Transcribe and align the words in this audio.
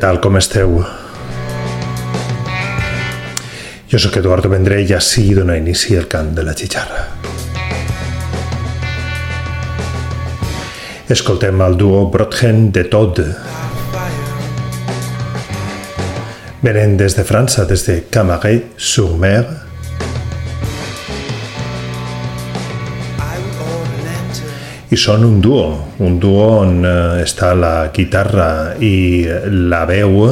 tal, 0.00 0.16
com 0.20 0.38
esteu? 0.40 0.78
Jo 3.90 3.98
sóc 4.00 4.16
Eduardo 4.16 4.48
Vendrell 4.48 4.88
i 4.88 4.94
així 4.96 5.26
dona 5.36 5.58
inici 5.60 5.92
el 5.98 6.06
cant 6.08 6.30
de 6.32 6.44
la 6.46 6.54
xixarra. 6.56 7.02
Escoltem 11.10 11.60
el 11.66 11.76
duo 11.76 12.06
Brotgen 12.08 12.70
de 12.72 12.86
Todd. 12.88 13.20
Venen 16.62 16.96
des 16.96 17.16
de 17.18 17.24
França, 17.26 17.66
des 17.68 17.84
de 17.88 17.98
Camaret-sur-Mer, 18.14 19.44
i 24.90 24.98
són 24.98 25.22
un 25.22 25.38
duo, 25.38 25.66
un 26.02 26.18
duo 26.18 26.46
on 26.64 26.80
eh, 26.82 27.22
està 27.22 27.52
la 27.54 27.90
guitarra 27.94 28.74
i 28.82 29.22
la 29.70 29.84
veu 29.86 30.24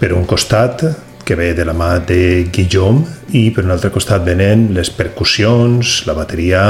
per 0.00 0.14
un 0.16 0.24
costat 0.24 0.86
que 1.24 1.36
ve 1.36 1.50
de 1.56 1.66
la 1.68 1.74
mà 1.76 1.98
de 2.00 2.48
Guillaume 2.52 3.04
i 3.36 3.50
per 3.52 3.64
un 3.64 3.74
altre 3.74 3.90
costat 3.92 4.24
venen 4.24 4.70
les 4.76 4.88
percussions, 4.92 6.02
la 6.08 6.16
bateria 6.16 6.64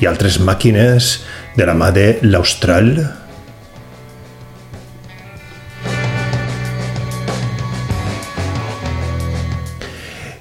i 0.00 0.08
altres 0.08 0.40
màquines 0.40 1.18
de 1.56 1.68
la 1.68 1.76
mà 1.76 1.90
de 1.92 2.06
l'Austral. 2.24 2.90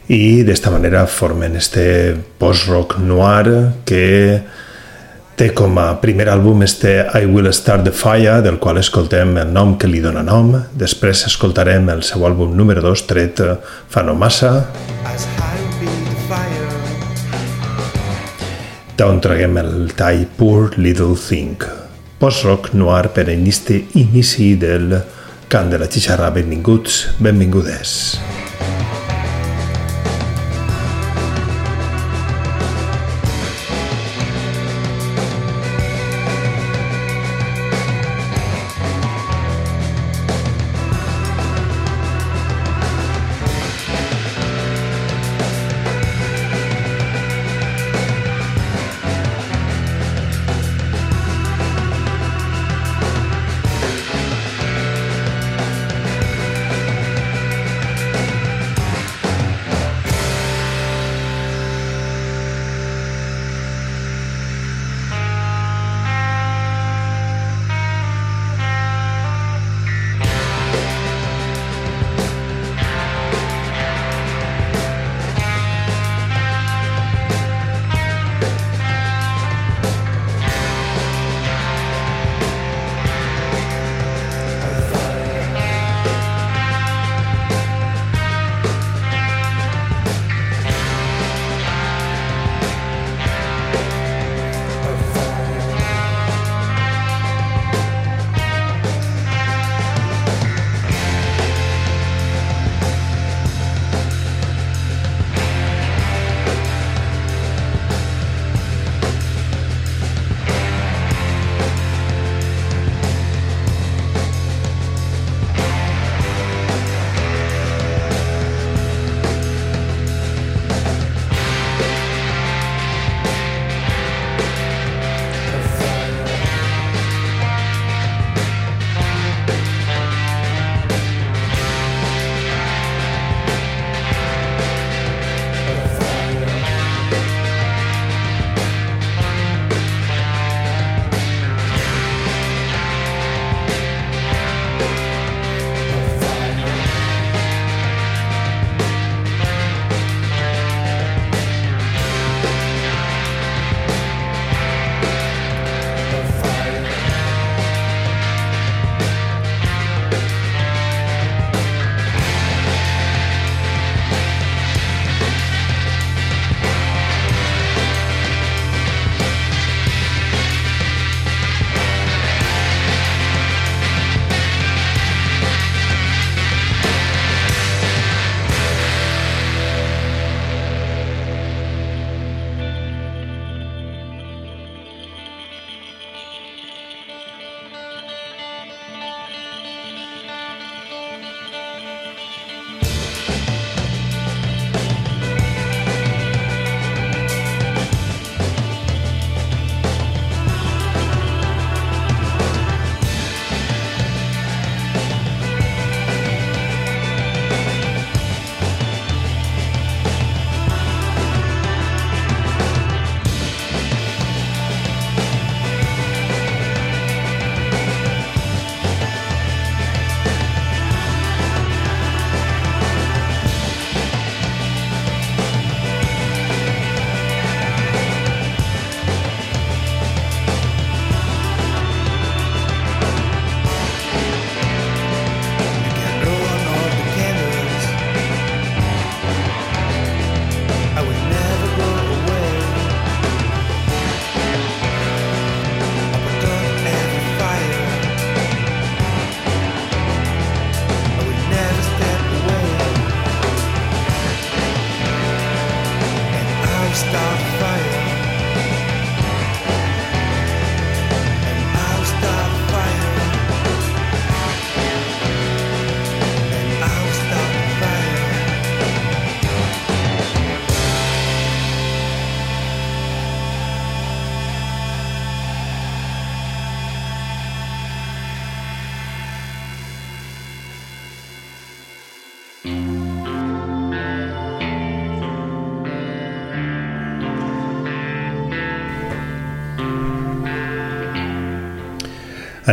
I 0.07 0.43
d'esta 0.47 0.71
manera 0.71 1.03
formen 1.07 1.55
este 1.59 2.15
post-rock 2.39 2.99
noir 2.99 3.73
que 3.87 4.03
Té 5.33 5.47
com 5.57 5.79
a 5.81 5.87
primer 5.97 6.27
àlbum 6.29 6.61
este 6.61 6.91
I 7.17 7.25
Will 7.25 7.49
Start 7.57 7.87
the 7.87 7.91
Fire, 7.91 8.35
del 8.45 8.59
qual 8.61 8.77
escoltem 8.77 9.31
el 9.41 9.49
nom 9.49 9.71
que 9.81 9.89
li 9.89 9.97
dona 10.03 10.21
nom. 10.21 10.51
Després 10.77 11.23
escoltarem 11.25 11.89
el 11.89 12.03
seu 12.05 12.21
àlbum 12.27 12.53
número 12.53 12.83
2, 12.85 13.03
tret 13.09 13.41
fa 13.89 14.03
no 14.05 14.13
massa. 14.13 14.51
D'on 18.93 19.23
traguem 19.25 19.57
el 19.63 19.73
tall 19.97 20.27
Poor 20.37 20.77
Little 20.77 21.17
Thing. 21.17 21.65
Post-rock 22.21 22.75
noir 22.77 23.09
per 23.17 23.25
inici, 23.33 23.81
inici 23.97 24.53
del 24.53 24.99
cant 25.49 25.73
de 25.73 25.81
la 25.81 25.89
xixarra. 25.89 26.29
Benvinguts, 26.29 27.17
benvingudes. 27.17 27.97
Benvingudes. 28.21 28.42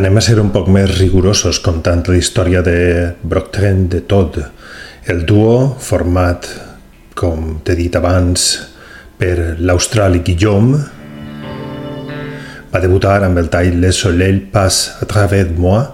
Anem 0.01 0.17
a 0.17 0.21
ser 0.25 0.39
un 0.41 0.49
poc 0.49 0.71
més 0.73 0.89
rigorosos 0.97 1.59
contant 1.61 2.01
la 2.09 2.15
història 2.17 2.63
de 2.65 2.77
Brocktren 3.21 3.83
de 3.93 3.99
Todd, 4.09 4.39
el 5.13 5.27
duo 5.29 5.77
format, 5.77 6.49
com 7.13 7.59
t'he 7.61 7.77
dit 7.77 7.99
abans, 8.01 8.47
per 9.21 9.61
l'australi 9.61 10.23
Guillaume, 10.25 10.81
va 12.73 12.81
debutar 12.81 13.19
amb 13.29 13.45
el 13.45 13.53
tall 13.53 13.77
Le 13.85 13.93
Soleil 13.93 14.41
passe 14.49 14.97
à 15.05 15.11
travers 15.13 15.53
moi, 15.53 15.85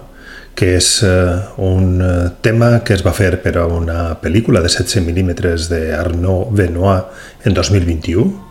que 0.55 0.77
és 0.79 0.91
uh, 1.03 1.43
un 1.67 1.99
uh, 1.99 2.31
tema 2.39 2.77
que 2.87 2.95
es 2.95 3.03
va 3.03 3.11
fer 3.11 3.33
per 3.43 3.57
a 3.59 3.67
una 3.67 4.13
pel·lícula 4.23 4.63
de 4.63 4.71
16 4.71 5.03
mm 5.03 5.35
d'Arnaud 5.67 6.55
Benoit 6.55 7.43
en 7.43 7.59
2021 7.59 8.47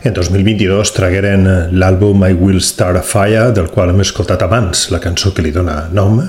En 0.00 0.14
2022 0.16 0.94
tragueren 0.96 1.42
l'àlbum 1.76 2.22
I 2.24 2.32
Will 2.32 2.62
Start 2.64 2.96
a 2.96 3.02
Fire, 3.04 3.50
del 3.52 3.66
qual 3.68 3.90
hem 3.92 3.98
escoltat 4.00 4.40
abans 4.46 4.86
la 4.88 4.96
cançó 4.96 5.34
que 5.36 5.42
li 5.44 5.50
dona 5.52 5.90
nom, 5.92 6.22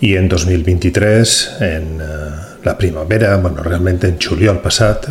i 0.00 0.14
en 0.16 0.30
2023, 0.32 1.36
en 1.68 1.92
uh, 2.00 2.08
la 2.64 2.74
primavera, 2.80 3.36
bueno, 3.44 3.60
realment 3.68 4.00
en 4.08 4.16
juliol 4.16 4.64
passat, 4.64 5.10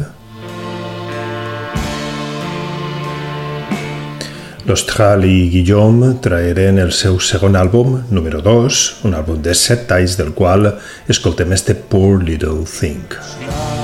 L'Austral 4.72 5.26
i 5.28 5.50
Guillaume 5.52 6.14
traeren 6.24 6.78
el 6.80 6.94
seu 6.96 7.18
segon 7.20 7.58
àlbum, 7.60 7.98
número 8.16 8.40
2, 8.46 8.80
un 9.10 9.18
àlbum 9.20 9.44
de 9.44 9.52
set 9.52 9.84
talls 9.92 10.16
del 10.16 10.32
qual 10.38 10.72
escoltem 11.12 11.52
este 11.60 11.76
Poor 11.76 12.24
Little 12.24 12.64
Thing. 12.80 13.81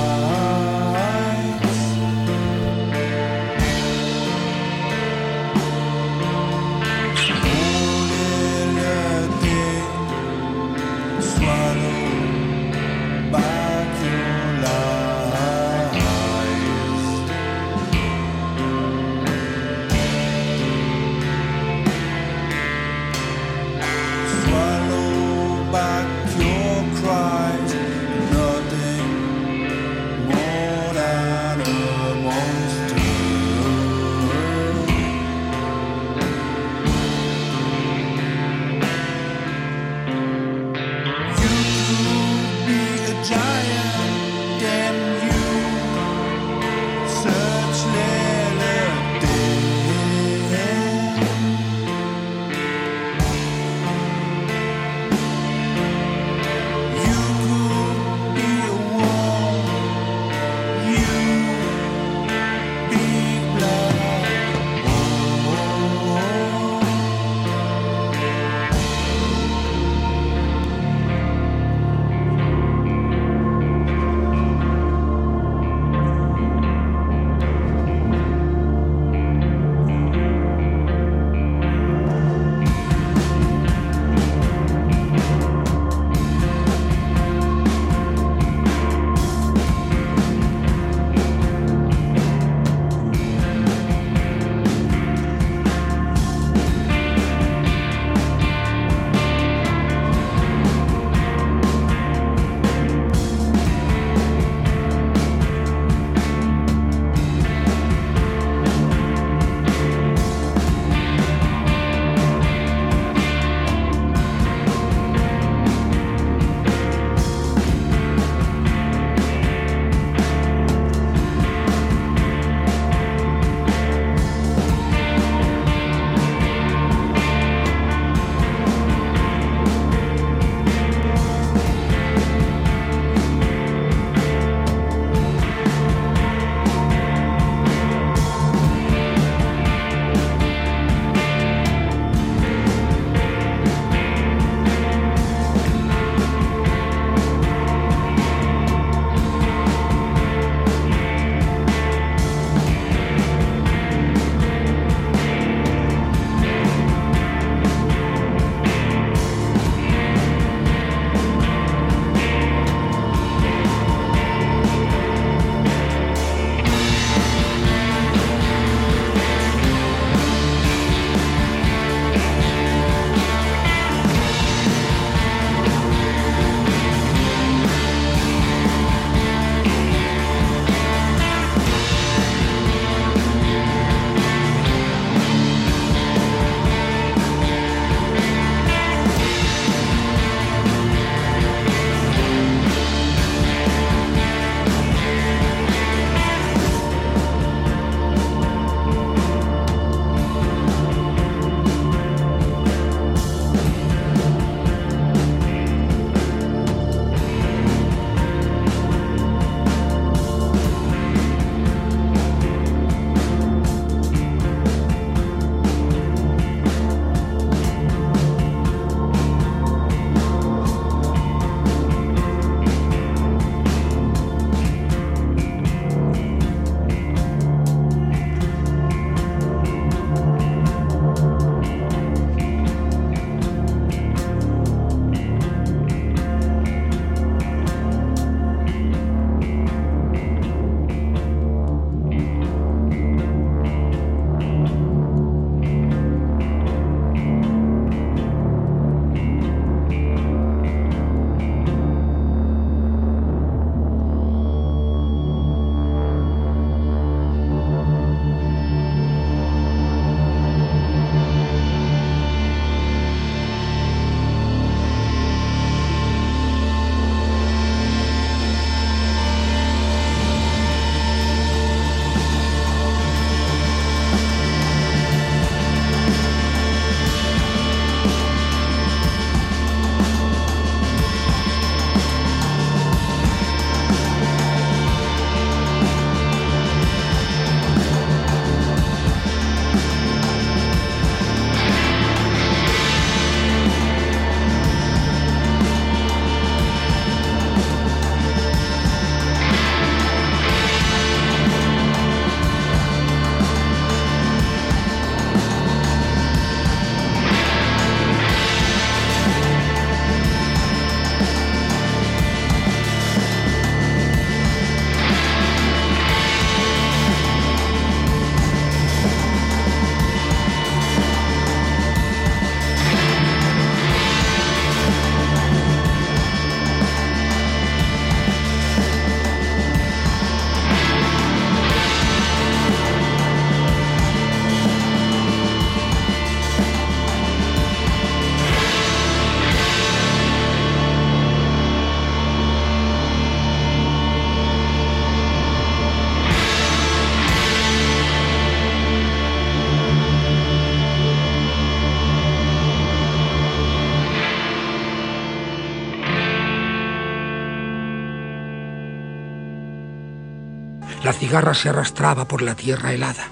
Cigarra 361.12 361.54
se 361.54 361.68
arrastraba 361.68 362.26
por 362.26 362.42
la 362.42 362.54
tierra 362.54 362.92
helada. 362.92 363.28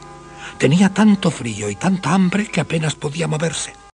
Tenía 0.59 0.89
tanto 0.89 1.31
frío 1.31 1.69
y 1.69 1.77
tanta 1.77 2.15
hambre 2.15 2.47
que 2.47 2.61
apenas 2.61 2.95
podía 2.95 3.29
moverse. 3.29 3.86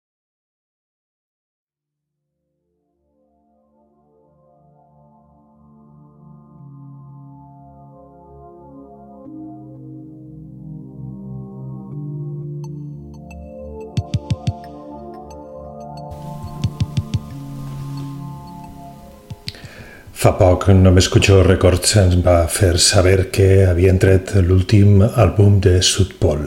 Fa 20.23 20.37
poc 20.39 20.69
només 20.71 21.09
Cuixó 21.11 21.41
Records 21.43 21.97
ens 21.99 22.13
va 22.23 22.45
fer 22.47 22.77
saber 22.79 23.25
que 23.35 23.65
havien 23.67 23.97
tret 23.99 24.29
l'últim 24.47 25.01
àlbum 25.03 25.57
de 25.65 25.73
Sud 25.83 26.13
Pol. 26.21 26.45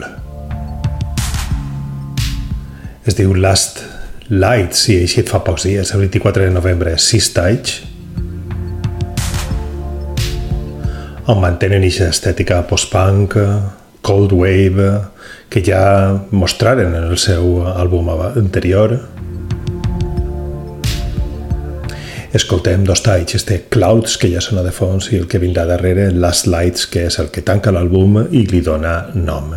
Es 3.04 3.18
diu 3.18 3.34
Last 3.36 3.82
Lights 4.32 4.86
i 4.88 4.96
ha 4.96 5.02
eixit 5.04 5.28
fa 5.28 5.42
pocs 5.44 5.66
dies, 5.68 5.92
el 5.92 6.06
24 6.06 6.46
de 6.46 6.54
novembre, 6.54 6.94
Sis 6.96 7.28
Stage, 7.28 7.84
on 11.28 11.42
mantenen 11.44 11.84
aquesta 11.84 12.08
estètica 12.14 12.62
post-punk, 12.70 13.36
cold 14.00 14.32
wave, 14.40 14.88
que 15.52 15.60
ja 15.60 15.84
mostraren 16.32 16.96
en 16.96 17.10
el 17.10 17.20
seu 17.20 17.60
àlbum 17.74 18.08
anterior, 18.30 18.96
escoltem 22.36 22.84
dos 22.84 23.02
talls, 23.02 23.34
este 23.34 23.64
Clouds, 23.70 24.16
que 24.18 24.30
ja 24.32 24.42
sona 24.44 24.64
de 24.66 24.72
fons, 24.74 25.10
i 25.12 25.20
el 25.20 25.28
que 25.30 25.42
vindrà 25.42 25.66
darrere, 25.68 26.10
Last 26.12 26.46
Lights, 26.50 26.88
que 26.90 27.06
és 27.10 27.20
el 27.22 27.32
que 27.34 27.44
tanca 27.46 27.74
l'àlbum 27.74 28.26
i 28.30 28.46
li 28.50 28.62
dona 28.64 28.98
nom. 29.14 29.54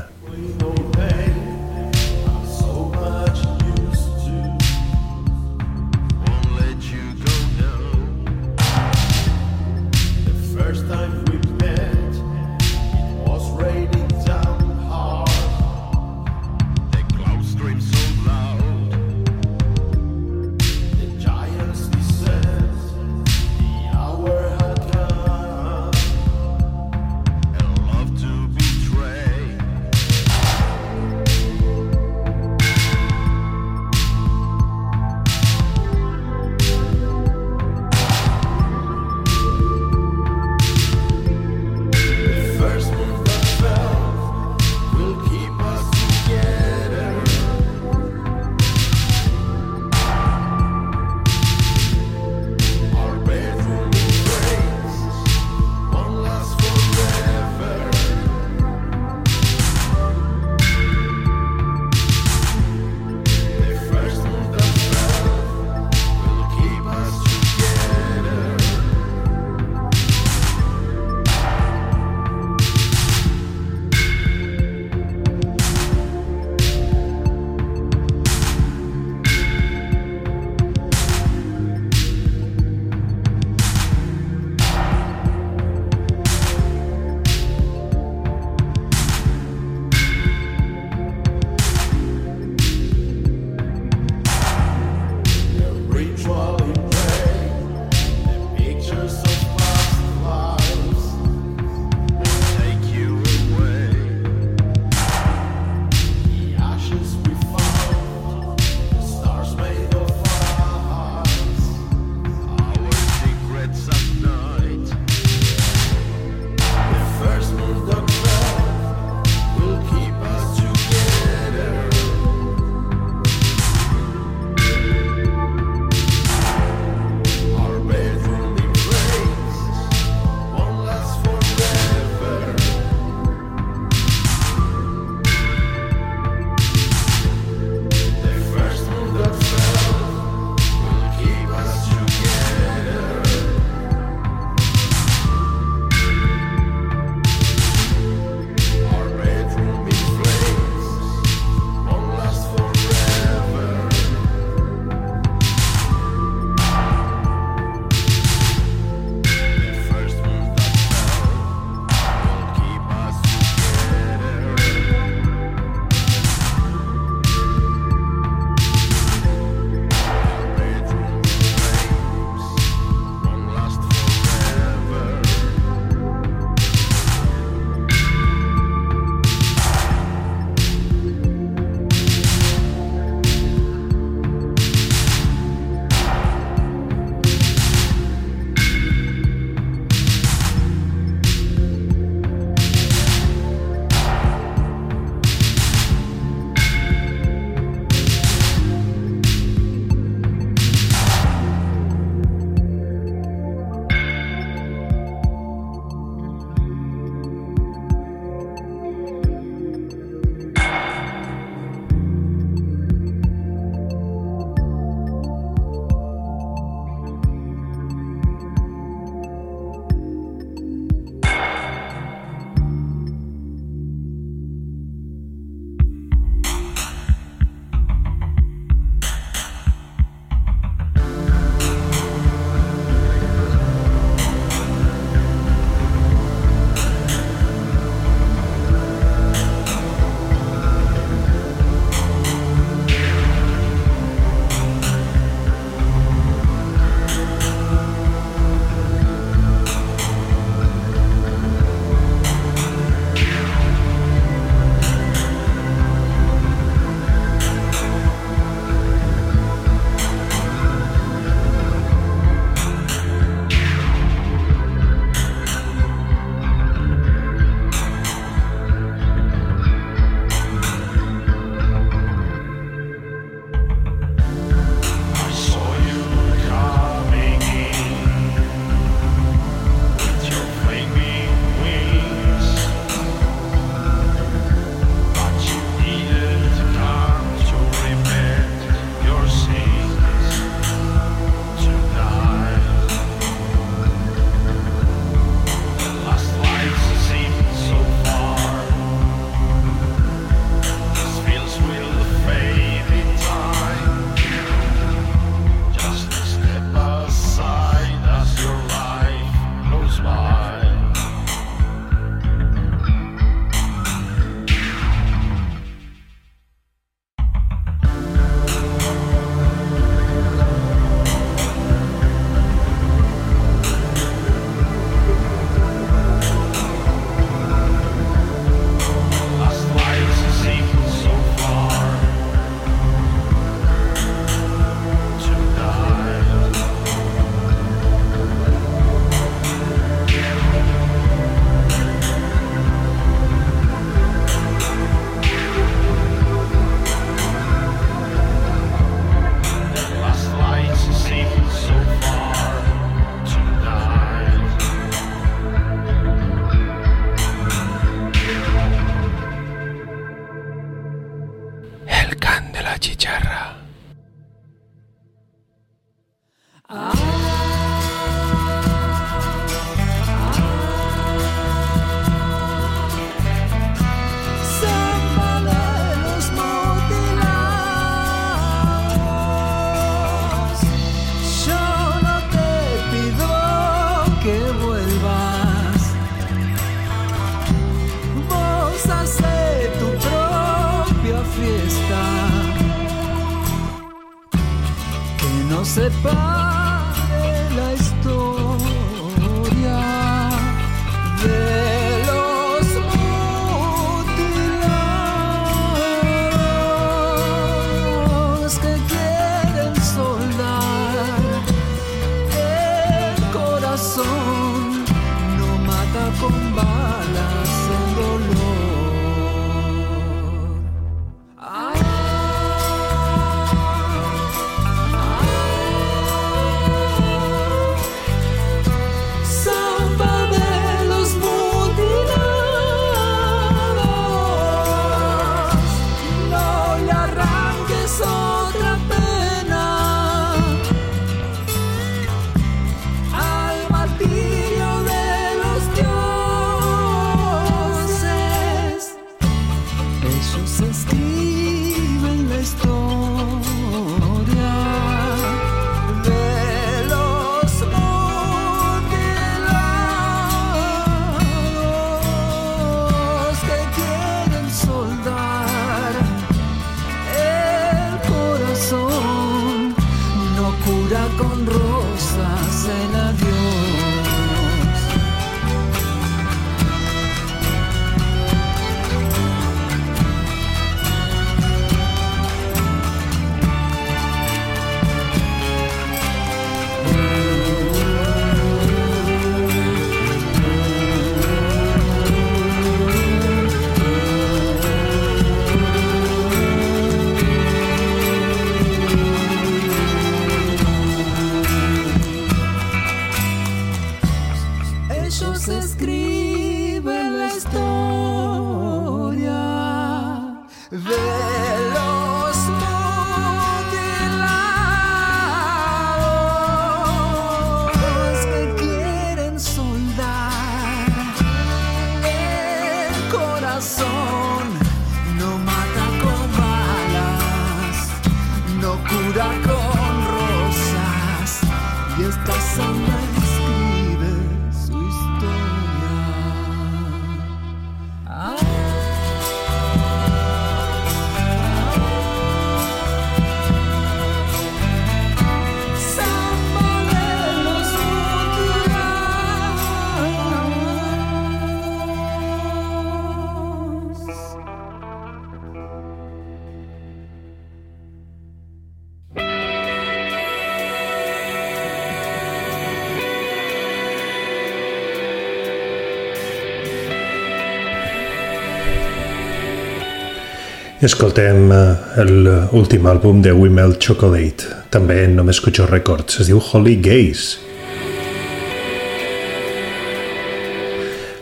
Escoltem 570.79 571.49
eh, 571.51 572.03
l'últim 572.07 572.85
àlbum 572.87 573.17
de 573.19 573.33
We 573.35 573.49
Melt 573.51 573.81
Chocolate, 573.83 574.47
també 574.71 575.01
en 575.03 575.17
Només 575.17 575.35
Escucho 575.35 575.65
Records, 575.67 576.21
es 576.23 576.29
diu 576.31 576.39
Holy 576.39 576.77
Gaze. 576.79 577.35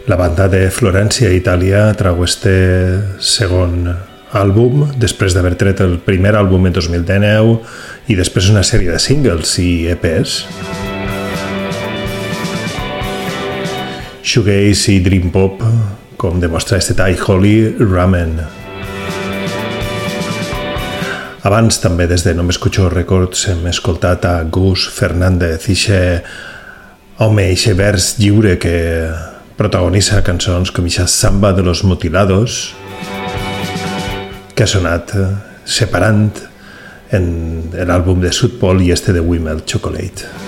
La 0.05 0.13
banda 0.19 0.45
de 0.45 0.67
Florència, 0.69 1.31
Itàlia, 1.33 1.87
trau 1.97 2.21
este 2.21 2.53
segon 3.17 3.89
àlbum 4.37 4.91
després 5.01 5.33
d'haver 5.33 5.55
tret 5.57 5.81
el 5.81 5.97
primer 6.05 6.35
àlbum 6.37 6.69
en 6.69 6.77
2019 6.77 7.57
i 8.13 8.19
després 8.19 8.51
una 8.53 8.61
sèrie 8.61 8.93
de 8.93 9.01
singles 9.01 9.55
i 9.57 9.71
EPs. 9.95 10.37
Shoegaze 14.21 14.99
i 14.99 15.01
Dream 15.01 15.33
Pop, 15.33 15.65
com 16.21 16.37
demostra 16.45 16.77
este 16.77 16.93
tall 16.93 17.17
Holy 17.25 17.73
Ramen. 17.81 18.66
Abans 21.47 21.77
també 21.79 22.09
des 22.11 22.25
de 22.25 22.33
No 22.35 22.43
m'escucho 22.43 22.89
records 22.91 23.45
hem 23.47 23.61
escoltat 23.69 24.25
a 24.27 24.33
Gus 24.51 24.89
Fernández, 24.91 25.69
ixe 25.71 25.99
home, 27.23 27.45
ixe 27.53 27.71
vers 27.77 28.09
lliure 28.19 28.57
que 28.59 28.73
protagonitza 29.55 30.19
cançons 30.27 30.73
com 30.75 30.89
ixa 30.89 31.05
Samba 31.07 31.53
de 31.55 31.63
los 31.63 31.85
Mutilados 31.87 32.57
que 34.57 34.65
ha 34.65 34.67
sonat 34.67 35.15
eh, 35.15 35.29
separant 35.63 36.27
en 37.15 37.31
l'àlbum 37.79 38.19
de 38.25 38.33
Sud 38.35 38.59
Pol 38.59 38.83
i 38.83 38.91
este 38.91 39.15
de 39.15 39.23
Wimmel 39.23 39.63
Chocolate. 39.63 40.46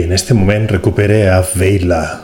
En 0.00 0.12
este 0.12 0.32
moment 0.32 0.70
recupere 0.70 1.28
a 1.28 1.42
Veila, 1.42 2.20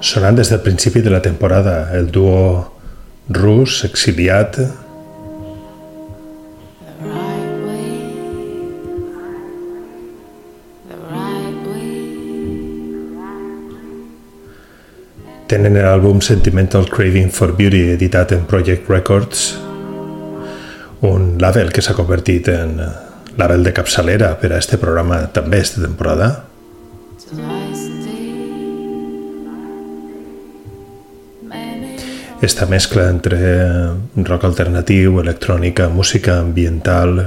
sonant 0.00 0.36
des 0.38 0.48
del 0.48 0.60
principi 0.62 1.02
de 1.02 1.10
la 1.10 1.20
temporada, 1.20 1.90
el 1.98 2.12
duo 2.14 2.72
rus 3.28 3.82
exiliat 3.84 4.56
tenen 15.48 15.74
l'àlbum 15.74 16.22
Sentimental 16.22 16.86
Craving 16.88 17.28
for 17.34 17.56
Beauty 17.58 17.90
editat 17.96 18.32
en 18.32 18.46
Project 18.46 18.88
Records, 18.88 19.50
un 21.02 21.34
label 21.42 21.74
que 21.74 21.84
s'ha 21.84 21.98
convertit 21.98 22.48
en 22.54 23.07
label 23.38 23.62
de 23.62 23.72
capçalera 23.72 24.32
per 24.40 24.52
a 24.52 24.58
este 24.58 24.76
programa 24.82 25.22
també 25.32 25.62
esta 25.62 25.80
temporada. 25.80 26.44
Esta 32.42 32.66
mescla 32.70 33.08
entre 33.10 33.38
rock 34.26 34.44
alternatiu, 34.46 35.18
electrònica, 35.22 35.88
música 35.88 36.38
ambiental, 36.38 37.18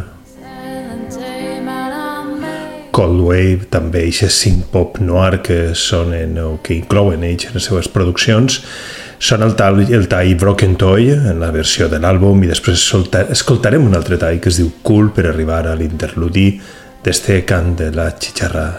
Cold 2.92 3.22
Wave, 3.24 3.68
també 3.72 4.04
aquests 4.10 4.42
synth-pop 4.44 5.00
noir 5.00 5.40
que 5.44 5.72
sonen 5.80 6.36
o 6.44 6.58
que 6.64 6.76
inclouen 6.76 7.24
ells 7.24 7.48
en 7.48 7.56
les 7.56 7.68
seves 7.70 7.88
produccions, 7.92 8.60
són 9.22 9.46
el, 9.46 9.54
tal, 9.56 9.84
el 9.86 10.08
tall 10.10 10.34
Broken 10.42 10.76
Toy 10.82 11.12
en 11.14 11.40
la 11.42 11.52
versió 11.54 11.88
de 11.92 12.02
l'àlbum 12.02 12.42
i 12.42 12.50
després 12.50 12.82
solta, 12.82 13.28
escoltarem 13.30 13.86
un 13.86 13.96
altre 13.98 14.18
tall 14.18 14.42
que 14.42 14.50
es 14.50 14.58
diu 14.58 14.74
Cool 14.82 15.14
per 15.14 15.30
arribar 15.30 15.64
a 15.70 15.78
l'interludi 15.78 16.50
d'este 17.06 17.44
cant 17.46 17.76
de 17.78 17.94
la 17.94 18.12
xicharra 18.18 18.72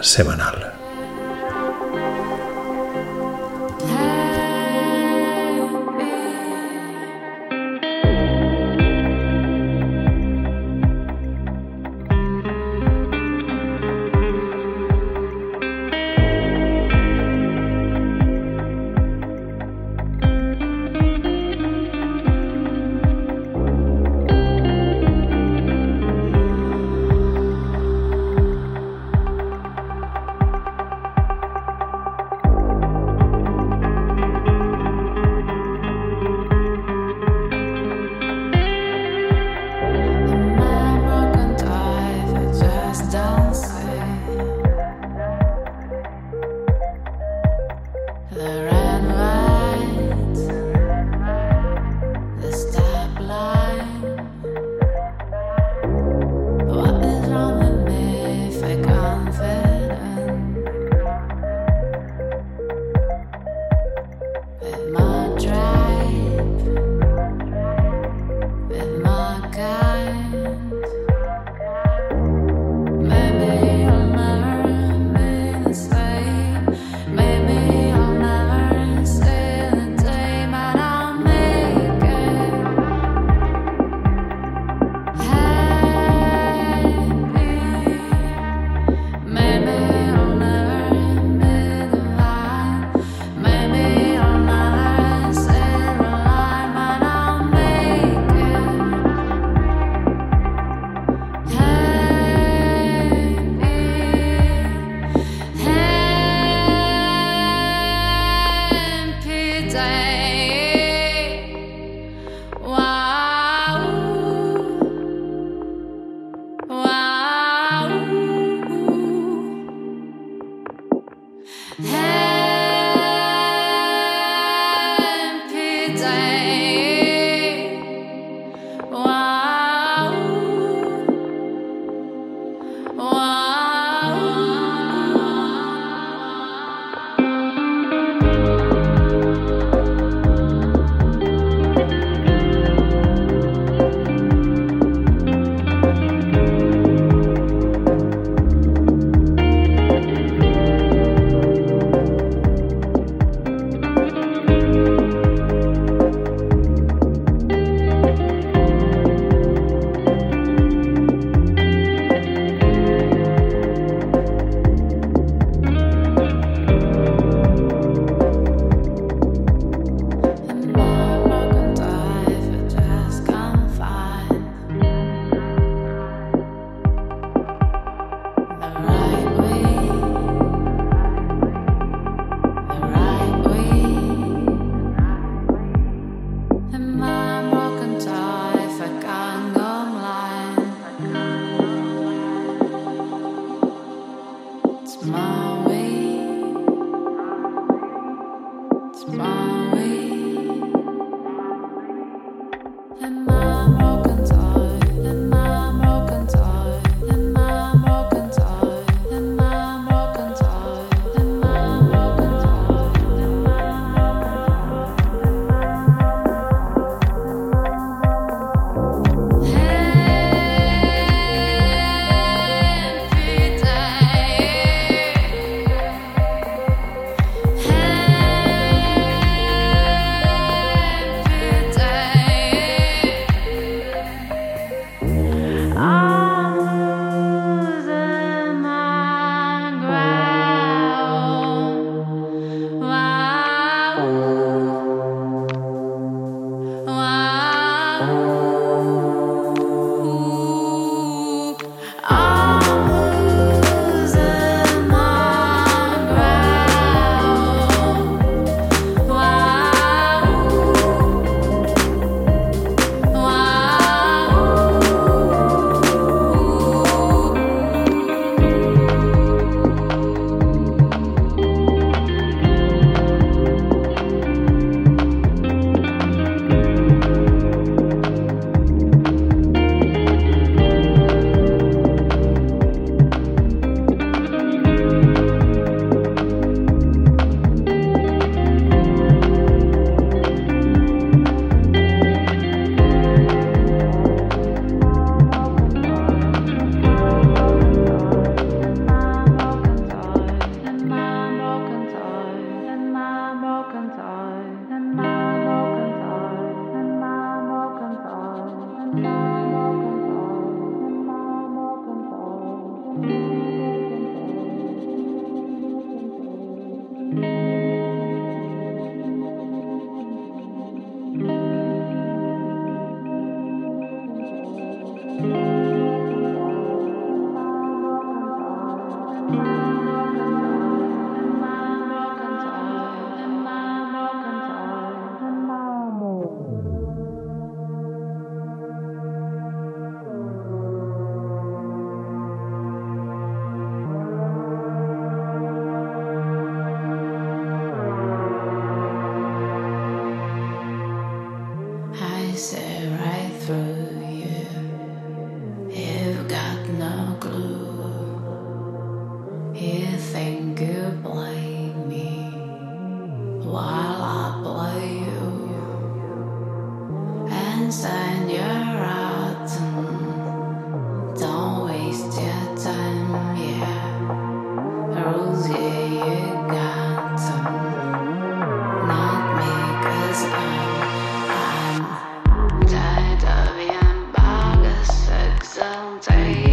semanal. 386.01 386.52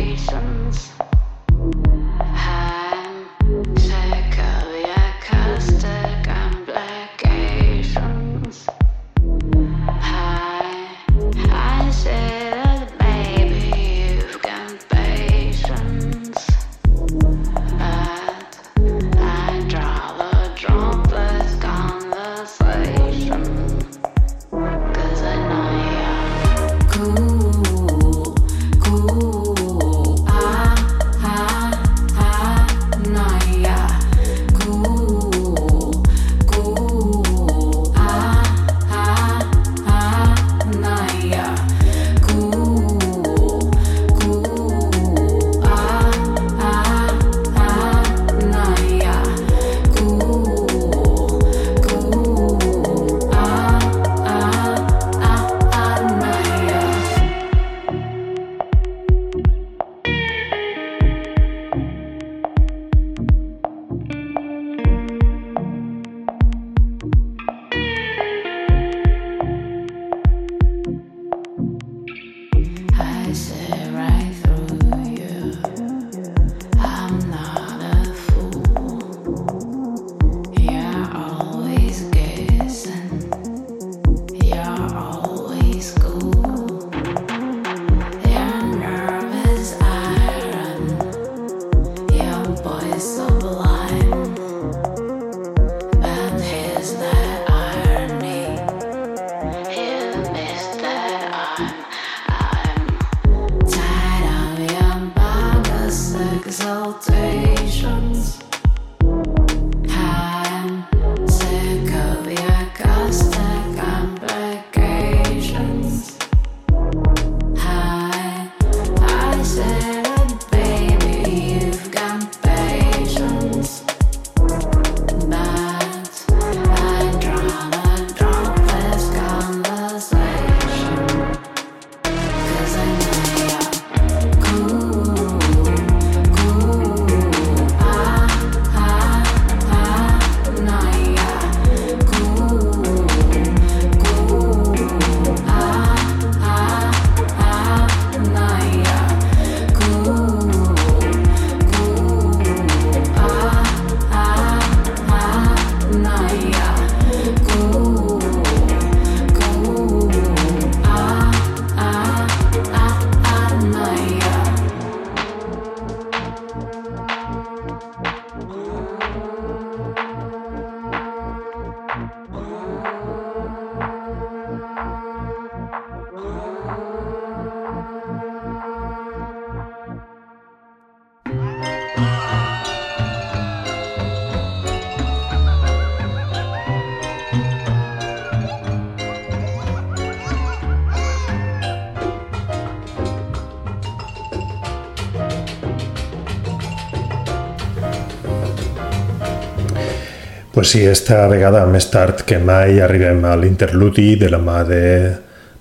Pues 200.61 200.73
sí, 200.73 200.85
esta 200.85 201.27
vegada 201.27 201.63
més 201.65 201.87
tard 201.89 202.19
que 202.29 202.37
mai 202.37 202.83
arribem 202.85 203.23
a 203.25 203.31
l'interludi 203.41 204.19
de 204.21 204.29
la 204.29 204.37
mà 204.45 204.59
de 204.69 204.83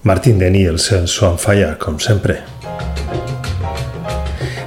Martin 0.04 0.42
Daniels 0.42 0.90
en 0.98 1.08
Swan 1.08 1.38
Fire, 1.40 1.78
com 1.80 2.02
sempre. 2.04 2.36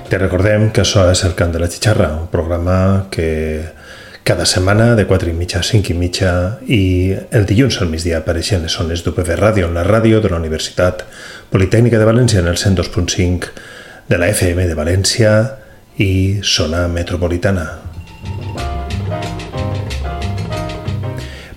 Te 0.09 0.23
recordem 0.23 0.71
que 0.73 0.87
això 0.87 1.05
és 1.13 1.21
el 1.29 1.37
Cant 1.37 1.53
de 1.53 1.61
la 1.61 1.69
Xixarra, 1.69 2.09
un 2.17 2.33
programa 2.33 3.11
que 3.13 3.29
cada 4.25 4.49
setmana 4.49 4.95
de 4.97 5.05
4 5.05 5.29
i 5.29 5.37
mitja 5.37 5.61
a 5.61 5.69
5 5.69 5.93
i 5.93 5.99
mitja 6.01 6.33
i 6.65 6.83
el 7.13 7.45
dilluns 7.45 7.83
al 7.85 7.93
migdia 7.93 8.25
apareixen 8.25 8.65
les 8.65 8.81
zones 8.81 9.05
d'UPV 9.05 9.37
Ràdio, 9.37 9.69
la 9.69 9.85
ràdio 9.85 10.25
de 10.25 10.33
la 10.33 10.41
Universitat 10.41 11.05
Politècnica 11.53 12.01
de 12.01 12.09
València 12.09 12.41
en 12.41 12.49
el 12.49 12.57
102.5 12.57 13.53
de 14.09 14.17
la 14.17 14.33
FM 14.33 14.65
de 14.65 14.81
València 14.81 15.39
i 16.01 16.41
zona 16.41 16.87
metropolitana. 16.89 17.82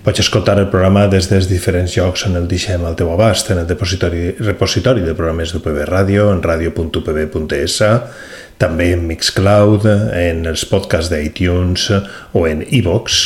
Pots 0.06 0.20
escoltar 0.22 0.54
el 0.62 0.68
programa 0.70 1.08
des 1.10 1.26
dels 1.26 1.48
diferents 1.50 1.96
llocs 1.96 2.22
on 2.28 2.36
el 2.38 2.44
deixem 2.46 2.84
al 2.86 2.94
teu 2.94 3.08
abast, 3.10 3.48
en 3.50 3.58
el 3.58 3.66
depositori, 3.66 4.36
repositori 4.38 5.02
de 5.02 5.16
programes 5.18 5.50
d'UPB 5.50 5.80
Ràdio, 5.88 6.28
en 6.30 6.44
radio.upb.es, 6.44 7.80
també 8.62 8.86
en 8.94 9.02
Mixcloud, 9.08 9.88
en 10.14 10.46
els 10.46 10.62
podcasts 10.70 11.10
d'iTunes 11.10 11.88
o 12.38 12.46
en 12.46 12.62
iVox, 12.62 13.18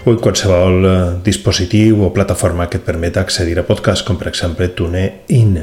o 0.00 0.16
en 0.16 0.20
qualsevol 0.30 0.88
dispositiu 1.28 2.06
o 2.08 2.12
plataforma 2.16 2.70
que 2.72 2.80
et 2.80 2.88
permeta 2.88 3.20
accedir 3.20 3.60
a 3.60 3.68
podcasts, 3.68 4.08
com 4.08 4.16
per 4.16 4.32
exemple 4.32 4.72
TuneIn. 4.72 5.58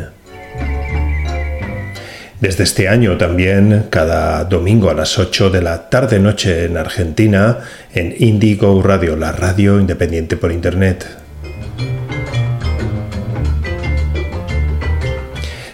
Desde 2.42 2.64
este 2.64 2.90
año 2.90 3.18
también, 3.18 3.86
cada 3.90 4.44
domingo 4.46 4.90
a 4.90 4.96
las 4.96 5.18
8 5.18 5.52
de 5.52 5.62
la 5.62 5.90
tarde-noche 5.90 6.66
en 6.66 6.76
Argentina, 6.76 7.60
en 7.94 8.14
Indigo 8.18 8.82
Radio, 8.82 9.16
la 9.16 9.32
radio 9.32 9.80
independiente 9.80 10.36
por 10.36 10.52
Internet. 10.52 11.22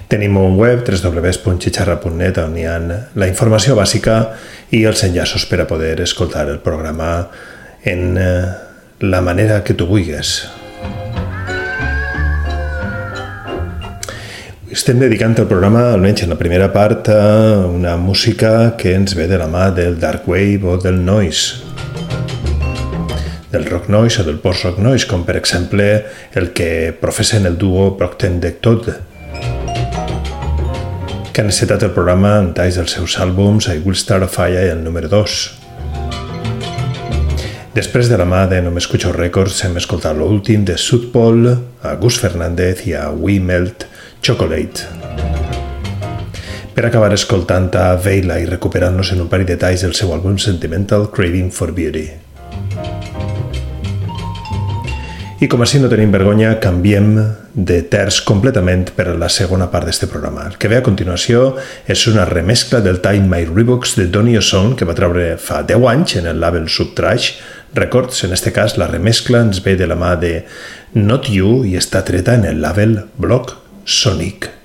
tenemos 0.07 0.43
un 0.43 0.57
web, 0.57 0.83
www.punxicharra.net, 0.83 2.37
la 3.15 3.27
información 3.27 3.75
básica 3.75 4.33
y 4.71 4.85
el 4.85 4.95
enllaços 4.95 5.45
per 5.45 5.61
a 5.61 5.67
poder 5.67 6.01
escoltar 6.01 6.49
el 6.49 6.59
programa 6.59 7.29
en 7.83 8.17
eh, 8.17 8.45
la 8.99 9.21
manera 9.21 9.63
que 9.63 9.73
tú 9.73 9.85
vulguis. 9.85 10.47
Estem 14.77 14.99
dedicant 15.01 15.33
el 15.41 15.47
programa, 15.49 15.87
almenys 15.89 16.21
en 16.21 16.29
la 16.29 16.35
primera 16.37 16.67
part, 16.69 17.07
a 17.09 17.65
una 17.65 17.95
música 17.97 18.75
que 18.77 18.91
ens 18.93 19.15
ve 19.17 19.25
de 19.25 19.39
la 19.41 19.47
mà 19.49 19.71
del 19.73 19.97
dark 19.97 20.27
wave 20.29 20.69
o 20.69 20.75
del 20.77 20.99
noise. 21.03 21.63
Del 23.49 23.65
rock 23.71 23.89
noise 23.89 24.21
o 24.21 24.25
del 24.27 24.37
post-rock 24.37 24.77
noise, 24.77 25.07
com 25.09 25.25
per 25.25 25.39
exemple 25.39 26.05
el 26.37 26.51
que 26.53 26.93
professen 26.93 27.49
el 27.49 27.57
duo 27.57 27.95
Procten 27.97 28.37
de 28.39 28.53
Tot, 28.53 28.91
que 31.33 31.41
han 31.41 31.49
estat 31.49 31.81
el 31.81 31.95
programa 31.97 32.37
en 32.37 32.53
talls 32.53 32.77
dels 32.77 32.99
seus 32.99 33.17
àlbums 33.17 33.71
I 33.73 33.81
Will 33.81 33.97
Start 33.97 34.29
a 34.29 34.29
Fire 34.29 34.61
i 34.61 34.75
el 34.77 34.85
número 34.85 35.09
2. 35.09 35.41
Després 37.73 38.13
de 38.13 38.21
la 38.21 38.29
mà 38.29 38.45
de 38.45 38.61
No 38.61 38.69
M'Escucho 38.77 39.09
Records 39.17 39.65
hem 39.65 39.81
escoltat 39.81 40.13
l'últim 40.21 40.69
de 40.69 40.77
Sudpol, 40.77 41.55
a 41.81 41.97
Gus 41.97 42.21
Fernández 42.21 42.85
i 42.85 42.93
a 42.93 43.09
We 43.09 43.41
Melt, 43.41 43.89
Chocolate. 44.21 44.85
Per 46.77 46.85
acabar 46.85 47.09
escoltant 47.15 47.71
a 47.73 47.95
Veila 47.97 48.37
i 48.37 48.45
recuperant-nos 48.45 49.09
en 49.15 49.23
un 49.23 49.31
parell 49.31 49.47
de 49.47 49.55
detalls 49.55 49.81
del 49.81 49.95
seu 49.97 50.11
àlbum 50.13 50.37
sentimental 50.37 51.07
Craving 51.09 51.49
for 51.49 51.73
Beauty. 51.73 52.07
I 55.37 55.45
com 55.49 55.61
així 55.61 55.77
no 55.77 55.89
tenim 55.89 56.09
vergonya, 56.13 56.55
canviem 56.57 57.11
de 57.53 57.75
terç 57.89 58.23
completament 58.25 58.87
per 58.97 59.07
a 59.11 59.17
la 59.17 59.29
segona 59.29 59.67
part 59.73 59.85
d'este 59.85 60.09
programa. 60.09 60.47
El 60.49 60.55
que 60.57 60.69
ve 60.69 60.79
a 60.79 60.85
continuació 60.85 61.51
és 61.85 62.07
una 62.09 62.25
remescla 62.25 62.81
del 62.85 63.01
Time 63.05 63.29
My 63.29 63.45
Rebox 63.45 63.93
de 63.99 64.07
Donny 64.13 64.33
Osson, 64.37 64.73
que 64.73 64.85
va 64.85 64.97
treure 64.97 65.35
fa 65.37 65.61
10 65.61 65.85
anys 65.93 66.17
en 66.21 66.29
el 66.33 66.41
label 66.41 66.65
Subtrash 66.69 67.31
Records. 67.77 68.23
En 68.25 68.33
este 68.33 68.53
cas, 68.53 68.79
la 68.81 68.89
remescla 68.89 69.45
ens 69.45 69.61
ve 69.61 69.75
de 69.77 69.85
la 69.85 69.97
mà 69.97 70.15
de 70.17 70.43
Not 70.97 71.29
You 71.29 71.63
i 71.69 71.77
està 71.77 72.01
treta 72.05 72.33
en 72.33 72.45
el 72.49 72.61
label 72.61 73.03
Block 73.17 73.66
Sonic. 73.87 74.56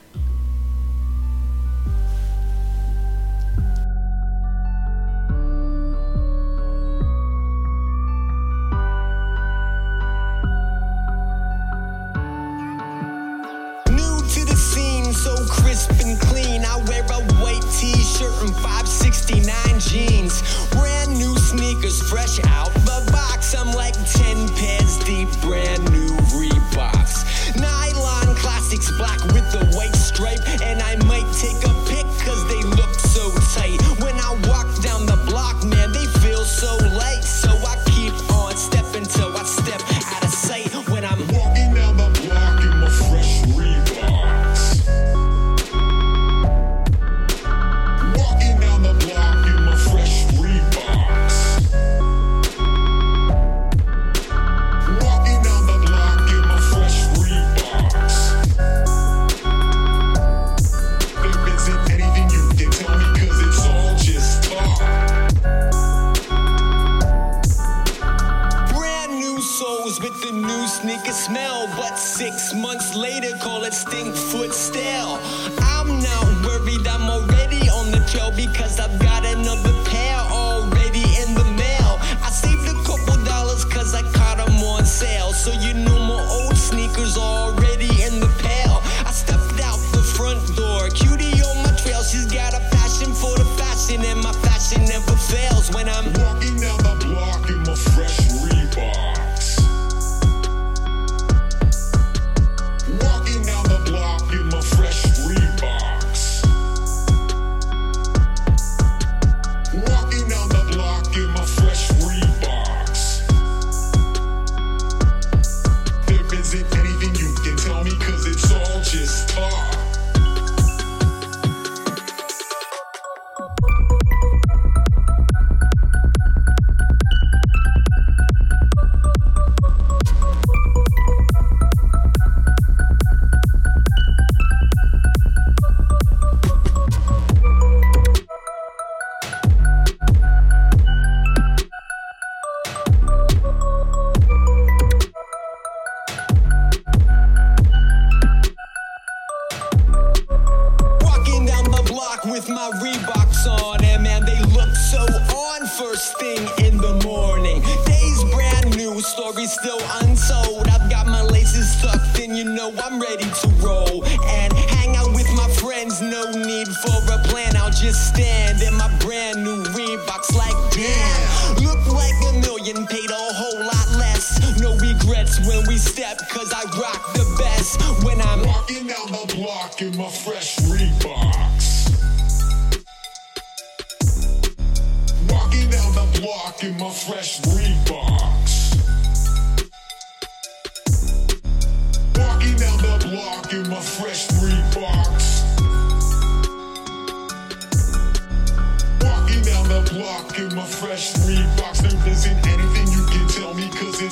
passion 94.62 94.84
never 94.84 95.16
fails 95.16 95.70
when 95.74 95.88
I'm 95.88 96.32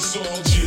sol 0.00 0.42
de 0.42 0.59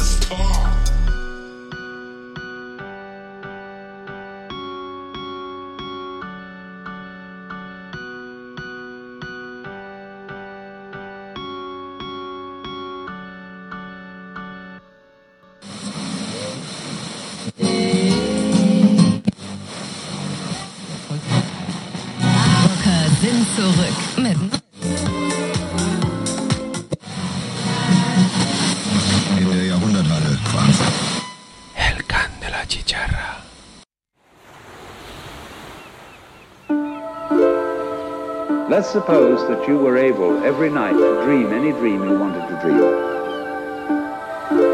suppose 38.94 39.48
that 39.48 39.68
you 39.68 39.76
were 39.76 39.98
able 39.98 40.44
every 40.44 40.70
night 40.70 40.94
to 40.94 41.24
dream 41.24 41.52
any 41.52 41.72
dream 41.72 42.04
you 42.04 42.16
wanted 42.16 42.48
to 42.48 42.60
dream. 42.62 42.84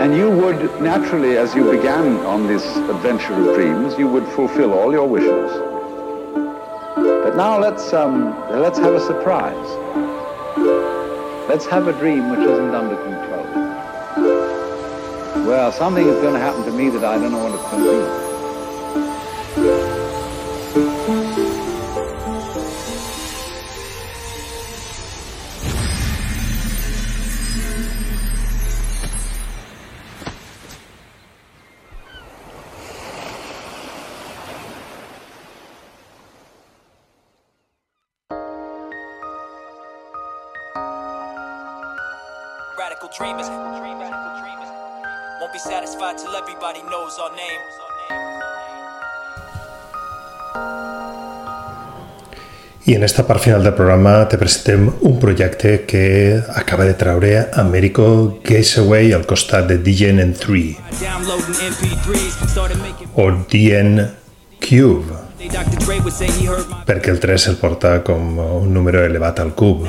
And 0.01 0.13
you 0.13 0.29
would 0.29 0.81
naturally, 0.81 1.37
as 1.37 1.55
you 1.55 1.71
began 1.71 2.17
on 2.25 2.45
this 2.45 2.65
adventure 2.93 3.33
of 3.33 3.55
dreams, 3.55 3.97
you 3.97 4.09
would 4.09 4.27
fulfill 4.35 4.73
all 4.73 4.91
your 4.91 5.07
wishes. 5.07 5.49
But 6.95 7.37
now 7.37 7.57
let's, 7.59 7.93
um, 7.93 8.37
let's 8.51 8.77
have 8.79 8.93
a 8.93 8.99
surprise. 8.99 9.69
Let's 11.47 11.65
have 11.67 11.87
a 11.87 11.93
dream 11.93 12.29
which 12.29 12.41
isn't 12.41 12.75
under 12.75 12.97
control. 12.97 13.45
Well, 15.47 15.71
something 15.71 16.05
is 16.05 16.21
going 16.21 16.33
to 16.33 16.41
happen 16.41 16.65
to 16.65 16.71
me 16.71 16.89
that 16.89 17.05
I 17.05 17.17
don't 17.17 17.31
know 17.31 17.41
what 17.41 17.53
it's 17.53 17.71
going 17.71 17.83
to 17.85 18.25
be. 18.25 18.28
Knows 46.89 47.19
our 47.19 47.31
name. 47.31 47.61
I 52.85 52.95
en 52.95 53.03
esta 53.03 53.27
part 53.27 53.41
final 53.43 53.63
del 53.63 53.75
programa 53.77 54.27
te 54.27 54.37
presentem 54.41 54.87
un 55.05 55.19
projecte 55.21 55.85
que 55.85 56.41
acaba 56.55 56.85
de 56.85 56.95
traure 56.97 57.49
Americo 57.53 58.39
Gateway 58.43 59.13
al 59.13 59.27
costat 59.29 59.67
de 59.69 59.77
DNN3 59.77 60.77
Downloading 60.97 61.59
MP3s, 61.69 62.49
started 62.49 62.77
making. 62.81 63.07
o 63.13 63.29
DN 63.45 64.09
Cube 64.57 65.29
perquè 66.85 67.13
el 67.13 67.19
3 67.19 67.47
el 67.53 67.55
porta 67.61 68.01
com 68.03 68.39
un 68.39 68.73
número 68.73 69.05
elevat 69.05 69.39
al 69.39 69.53
cub. 69.55 69.85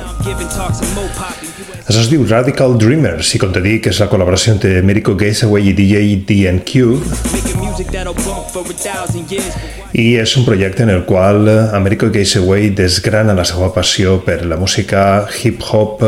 Això 1.87 2.01
es 2.03 2.11
diu 2.11 2.25
Radical 2.29 2.77
Dreamers 2.79 3.35
i 3.35 3.41
com 3.41 3.53
te 3.55 3.63
dic 3.65 3.87
és 3.91 4.01
la 4.03 4.09
col·laboració 4.11 4.55
entre 4.57 4.77
Americo 4.79 5.15
Gateway 5.19 5.71
i 5.71 5.75
DJ 5.77 6.17
DN 6.29 6.61
Cube 6.69 7.01
Making 7.33 7.61
music 7.63 7.91
that'll 7.95 8.15
bump 8.25 8.51
for 8.53 8.65
a 8.69 8.77
thousand 8.77 9.31
years. 9.33 9.55
But 9.55 9.97
i 10.01 10.15
és 10.21 10.37
un 10.39 10.45
projecte 10.47 10.85
en 10.85 10.93
el 10.93 11.05
qual 11.09 11.49
Americo 11.75 12.11
Gateway 12.13 12.71
desgrana 12.77 13.35
la 13.35 13.45
seva 13.49 13.73
passió 13.75 14.21
per 14.25 14.45
la 14.47 14.57
música 14.61 15.27
hip-hop 15.43 16.05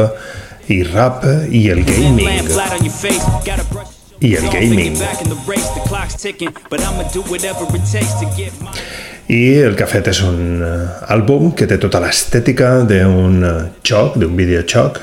i 0.71 0.83
rap 0.87 1.25
i 1.51 1.69
el 1.71 1.85
gaming. 1.85 2.29
Y 4.21 4.37
el 4.37 4.49
gaming. 4.51 4.95
the 4.95 5.07
the. 8.31 8.73
I 9.29 9.63
el 9.63 9.75
que 9.75 9.83
ha 9.83 9.89
fet 9.91 10.09
és 10.13 10.21
un 10.23 10.63
eh, 10.63 11.13
àlbum 11.15 11.53
que 11.59 11.67
té 11.67 11.79
tota 11.83 11.99
l'estètica 12.03 12.83
d'un 12.87 13.43
eh, 13.43 13.53
joc, 13.87 14.19
d'un 14.21 14.37
videojoc, 14.39 15.01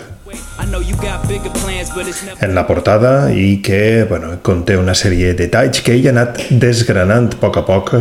En 2.41 2.55
la 2.55 2.65
portada 2.67 3.31
i 3.33 3.59
que 3.65 4.05
bueno, 4.09 4.35
conté 4.45 4.77
una 4.77 4.95
sèrie 4.97 5.33
de 5.33 5.45
detalls 5.45 5.81
que 5.85 5.95
ell 5.95 6.07
ha 6.09 6.13
anat 6.15 6.41
desgranant 6.51 7.31
a 7.33 7.39
poc 7.41 7.59
a 7.61 7.65
poc 7.67 7.93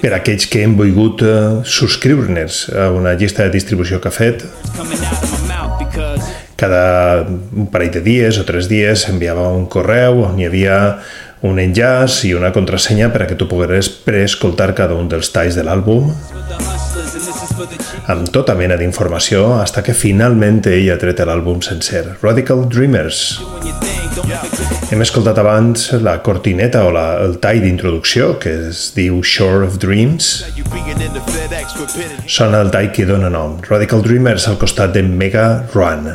per 0.00 0.12
a 0.12 0.18
aquells 0.18 0.46
que 0.48 0.62
hem 0.64 0.76
volgut 0.78 1.22
eh, 1.24 1.34
subscriure-nos 1.64 2.60
a 2.72 2.88
una 2.92 3.14
llista 3.20 3.44
de 3.44 3.52
distribució 3.52 4.00
que 4.00 4.08
ha 4.08 4.14
fet. 4.14 4.44
Cada 6.56 6.84
un 7.28 7.68
parell 7.72 7.92
de 7.98 8.02
dies 8.04 8.38
o 8.40 8.46
tres 8.48 8.68
dies 8.70 9.08
enviava 9.10 9.50
un 9.52 9.66
correu 9.68 10.24
on 10.28 10.40
hi 10.40 10.48
havia 10.48 10.78
un 11.44 11.60
enllaç 11.60 12.22
i 12.28 12.32
una 12.36 12.52
contrasenya 12.56 13.10
per 13.12 13.24
a 13.24 13.28
que 13.28 13.36
tu 13.36 13.48
pogueres 13.50 13.90
preescoltar 14.06 14.72
cada 14.76 14.96
un 14.96 15.10
dels 15.12 15.32
talls 15.34 15.58
de 15.58 15.66
l'àlbum 15.66 16.08
amb 18.12 18.28
tota 18.34 18.54
mena 18.58 18.76
d'informació 18.80 19.54
hasta 19.60 19.82
que 19.84 19.94
finalment 19.96 20.62
ell 20.70 20.90
ha 20.92 20.98
tret 21.00 21.22
l'àlbum 21.24 21.62
sencer, 21.64 22.04
Radical 22.22 22.66
Dreamers. 22.68 23.20
Hem 24.92 25.02
escoltat 25.02 25.38
abans 25.42 25.88
la 26.04 26.18
cortineta 26.22 26.84
o 26.86 26.92
la, 26.94 27.06
el 27.24 27.38
tall 27.42 27.62
d'introducció 27.64 28.34
que 28.42 28.52
es 28.70 28.86
diu 28.96 29.22
Shore 29.22 29.66
of 29.66 29.78
Dreams. 29.82 30.32
Sona 32.26 32.62
el 32.64 32.70
tall 32.74 32.92
que 32.94 33.08
dona 33.08 33.32
nom, 33.32 33.58
Radical 33.68 34.04
Dreamers 34.04 34.48
al 34.50 34.60
costat 34.60 34.94
de 34.94 35.02
Mega 35.02 35.48
Run. 35.74 36.12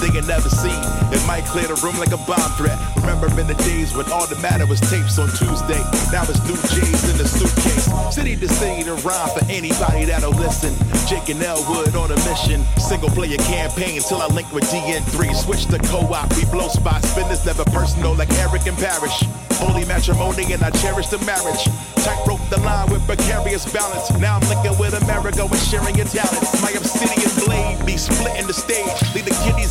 The 0.00 0.06
they 0.06 0.12
had 0.14 0.26
never 0.26 0.48
seen. 0.48 0.80
It 1.12 1.24
might 1.26 1.44
clear 1.44 1.66
the 1.68 1.78
room 1.82 1.98
like 1.98 2.12
a 2.12 2.20
bomb 2.28 2.50
threat. 2.56 2.78
Remember 2.96 3.28
in 3.40 3.46
the 3.46 3.58
days 3.66 3.94
when 3.94 4.10
all 4.12 4.26
that 4.26 4.40
mattered 4.40 4.68
was 4.68 4.80
tapes 4.80 5.18
on 5.18 5.28
Tuesday. 5.28 5.80
Now 6.12 6.22
it's 6.28 6.40
new 6.44 6.56
J's 6.70 7.02
in 7.10 7.16
the 7.18 7.26
suitcase. 7.26 7.88
City 8.14 8.36
to 8.36 8.48
city 8.48 8.82
to 8.84 8.94
rhyme 9.06 9.30
for 9.30 9.44
anybody 9.50 10.04
that'll 10.04 10.36
listen. 10.36 10.74
Jake 11.06 11.28
and 11.28 11.42
Elwood 11.42 11.94
on 11.96 12.10
a 12.10 12.18
mission. 12.28 12.64
Single 12.78 13.10
player 13.10 13.38
campaign 13.48 14.00
till 14.00 14.22
I 14.22 14.26
link 14.28 14.50
with 14.52 14.64
DN3. 14.70 15.34
Switch 15.34 15.66
to 15.66 15.78
co-op, 15.90 16.28
we 16.36 16.44
blow 16.46 16.68
spots. 16.68 17.14
Business 17.14 17.44
never 17.46 17.64
personal 17.70 18.14
like 18.14 18.30
Eric 18.38 18.66
and 18.66 18.76
Parrish. 18.76 19.24
Holy 19.58 19.84
matrimony 19.86 20.52
and 20.52 20.62
I 20.62 20.70
cherish 20.70 21.08
the 21.08 21.18
marriage. 21.24 21.64
Tightrope 22.04 22.44
the 22.50 22.60
line 22.60 22.90
with 22.90 23.04
precarious 23.06 23.64
balance. 23.72 24.10
Now 24.18 24.36
I'm 24.36 24.48
linking 24.48 24.78
with 24.78 24.94
America 25.02 25.42
and 25.42 25.62
sharing 25.70 25.96
your 25.96 26.06
talents. 26.06 26.60
My 26.62 26.70
obsidian 26.70 27.32
blade 27.44 27.84
be 27.86 27.96
splitting 27.96 28.46
the 28.46 28.54
stage. 28.54 29.05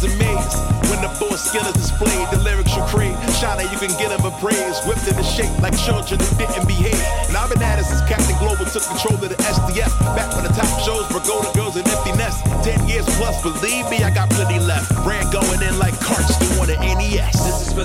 Amazed. 0.06 0.53
When 0.93 1.01
the 1.01 1.10
full 1.18 1.34
skill 1.34 1.66
is 1.66 1.74
displayed, 1.74 2.30
the 2.30 2.38
lyrics 2.45 2.76
you 2.78 2.84
crave. 2.93 3.18
Shine 3.41 3.66
you 3.74 3.80
can 3.82 3.89
get 3.97 4.14
them 4.14 4.22
a 4.22 4.32
praise. 4.38 4.78
Whipped 4.86 5.08
into 5.10 5.26
shape 5.26 5.49
like 5.66 5.74
children 5.74 6.22
who 6.22 6.32
didn't 6.38 6.68
behave. 6.70 7.01
And 7.26 7.34
I've 7.34 7.49
been 7.49 7.62
at 7.66 7.82
it 7.82 7.86
since 7.89 8.06
Captain 8.06 8.38
Global 8.38 8.70
took 8.70 8.86
control 8.86 9.18
of 9.18 9.26
the 9.26 9.36
SDF. 9.41 9.89
Back 10.14 10.30
when 10.38 10.45
the 10.45 10.53
top 10.53 10.70
shows 10.86 11.10
were 11.10 11.26
golden 11.26 11.49
girls 11.58 11.76
and 11.76 11.88
empty 11.89 12.14
nests. 12.14 12.45
Ten 12.62 12.78
years 12.88 13.06
plus, 13.18 13.41
believe 13.41 13.89
me, 13.89 14.06
I 14.06 14.14
got 14.14 14.30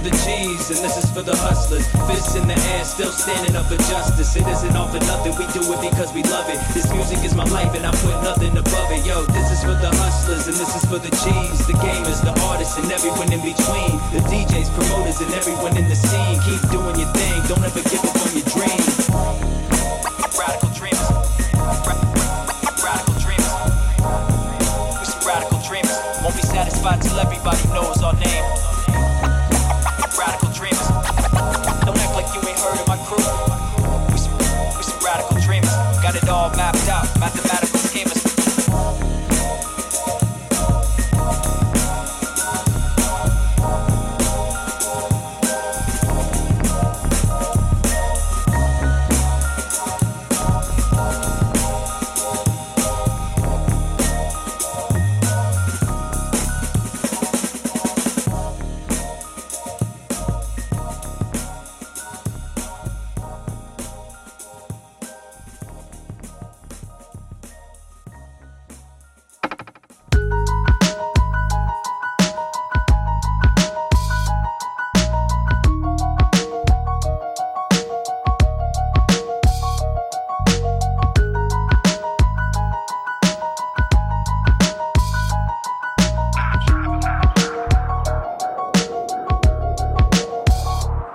for 0.00 0.08
the 0.08 0.16
G's 0.24 0.70
and 0.72 0.80
this 0.80 0.96
is 0.96 1.10
for 1.12 1.22
the 1.22 1.36
hustlers. 1.36 1.84
Fists 2.08 2.34
in 2.34 2.48
the 2.48 2.56
air, 2.72 2.84
still 2.84 3.12
standing 3.12 3.56
up 3.56 3.66
for 3.66 3.76
justice. 3.76 4.34
It 4.36 4.46
isn't 4.46 4.74
all 4.76 4.88
for 4.88 5.00
nothing, 5.04 5.36
we 5.36 5.44
do 5.52 5.60
it 5.60 5.80
because 5.80 6.12
we 6.12 6.22
love 6.24 6.48
it. 6.48 6.58
This 6.72 6.88
music 6.92 7.20
is 7.24 7.34
my 7.34 7.44
life 7.52 7.74
and 7.76 7.84
I 7.84 7.92
put 8.00 8.16
nothing 8.24 8.56
above 8.56 8.88
it. 8.92 9.04
Yo, 9.04 9.24
this 9.28 9.50
is 9.52 9.60
for 9.60 9.76
the 9.76 9.92
hustlers 10.00 10.48
and 10.48 10.56
this 10.56 10.72
is 10.76 10.84
for 10.88 10.98
the 10.98 11.12
G's, 11.12 11.66
the 11.66 11.76
gamers, 11.84 12.20
the 12.24 12.32
artists, 12.48 12.78
and 12.78 12.90
everyone 12.90 13.32
in 13.32 13.40
between. 13.44 13.92
The 14.14 14.24
DJs, 14.30 14.72
promoters, 14.72 15.20
and 15.20 15.32
everyone 15.34 15.76
in 15.76 15.88
the 15.88 15.96
scene. 15.96 16.40
Keep 16.48 16.62
doing 16.70 16.96
your 16.96 17.10
thing, 17.12 17.36
don't 17.48 17.64
ever 17.64 17.82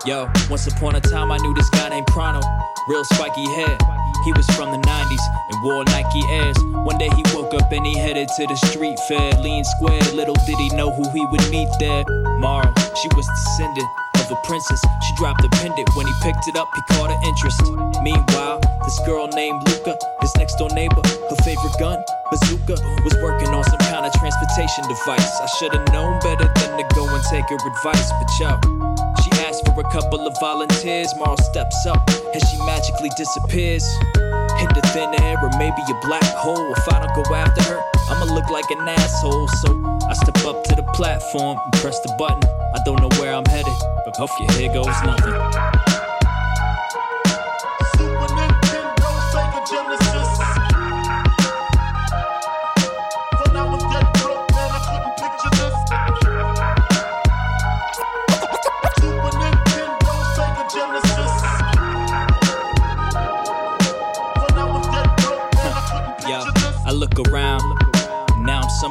Yo, 0.05 0.29
once 0.51 0.67
upon 0.67 0.95
a 0.95 1.01
time 1.01 1.31
I 1.31 1.37
knew 1.37 1.51
this 1.55 1.69
guy 1.71 1.89
named 1.89 2.05
Prono. 2.05 2.39
Real 2.87 3.03
spiky 3.05 3.43
hair. 3.55 3.75
He 4.23 4.31
was 4.33 4.45
from 4.53 4.69
the 4.69 4.77
90s 4.77 5.25
and 5.49 5.63
wore 5.63 5.83
Nike 5.85 6.21
Airs. 6.29 6.55
One 6.85 6.99
day 6.99 7.09
he 7.09 7.23
woke 7.33 7.55
up 7.55 7.71
and 7.71 7.83
he 7.83 7.97
headed 7.97 8.29
to 8.37 8.45
the 8.45 8.55
street 8.69 8.99
fair. 9.07 9.33
Lean 9.41 9.63
square, 9.63 10.03
little 10.13 10.35
did 10.45 10.59
he 10.59 10.69
know 10.77 10.91
who 10.93 11.09
he 11.09 11.25
would 11.25 11.49
meet 11.49 11.69
there. 11.79 12.05
Mara, 12.37 12.71
she 13.01 13.09
was 13.17 13.25
descendant 13.25 13.89
of 14.21 14.29
a 14.29 14.35
princess. 14.45 14.79
She 15.09 15.15
dropped 15.17 15.43
a 15.43 15.49
pendant. 15.57 15.89
When 15.95 16.05
he 16.05 16.13
picked 16.21 16.47
it 16.49 16.55
up, 16.55 16.69
he 16.75 16.81
caught 16.93 17.09
her 17.09 17.21
interest. 17.25 17.65
Meanwhile, 18.03 18.61
this 18.85 18.99
girl 19.07 19.25
named 19.33 19.67
Luca, 19.67 19.97
his 20.21 20.35
next 20.37 20.57
door 20.57 20.69
neighbor, 20.69 21.01
her 21.01 21.39
favorite 21.41 21.73
gun, 21.79 21.97
bazooka, 22.29 22.77
was 23.01 23.15
working 23.25 23.49
on 23.49 23.63
some 23.63 23.81
kind 23.89 24.05
of 24.05 24.13
transportation 24.13 24.85
device. 24.85 25.33
I 25.41 25.47
should 25.57 25.73
have 25.73 25.87
known 25.91 26.19
better 26.19 26.45
than 26.45 26.77
to 26.77 26.85
go 26.93 27.09
and 27.09 27.23
take 27.25 27.49
her 27.49 27.57
advice, 27.57 28.11
but 28.21 28.29
yo. 28.39 28.84
A 29.77 29.83
couple 29.91 30.25
of 30.25 30.33
volunteers. 30.39 31.13
Marl 31.17 31.35
steps 31.35 31.85
up 31.85 32.01
and 32.33 32.41
she 32.47 32.57
magically 32.65 33.09
disappears. 33.17 33.85
Into 34.59 34.81
thin 34.93 35.13
air 35.21 35.35
or 35.41 35.49
maybe 35.59 35.81
a 35.89 36.07
black 36.07 36.23
hole. 36.23 36.71
If 36.71 36.93
I 36.93 37.05
don't 37.05 37.23
go 37.23 37.35
after 37.35 37.61
her, 37.63 37.81
I'ma 38.09 38.33
look 38.33 38.49
like 38.49 38.69
an 38.71 38.87
asshole. 38.87 39.47
So 39.49 39.99
I 40.07 40.13
step 40.13 40.45
up 40.45 40.63
to 40.65 40.75
the 40.75 40.83
platform 40.93 41.59
and 41.61 41.73
press 41.73 41.99
the 41.99 42.15
button. 42.17 42.49
I 42.73 42.79
don't 42.85 43.01
know 43.01 43.09
where 43.19 43.33
I'm 43.33 43.45
headed, 43.45 43.73
but 44.05 44.17
okay, 44.17 44.47
here 44.57 44.73
goes 44.73 44.87
nothing. 45.03 45.84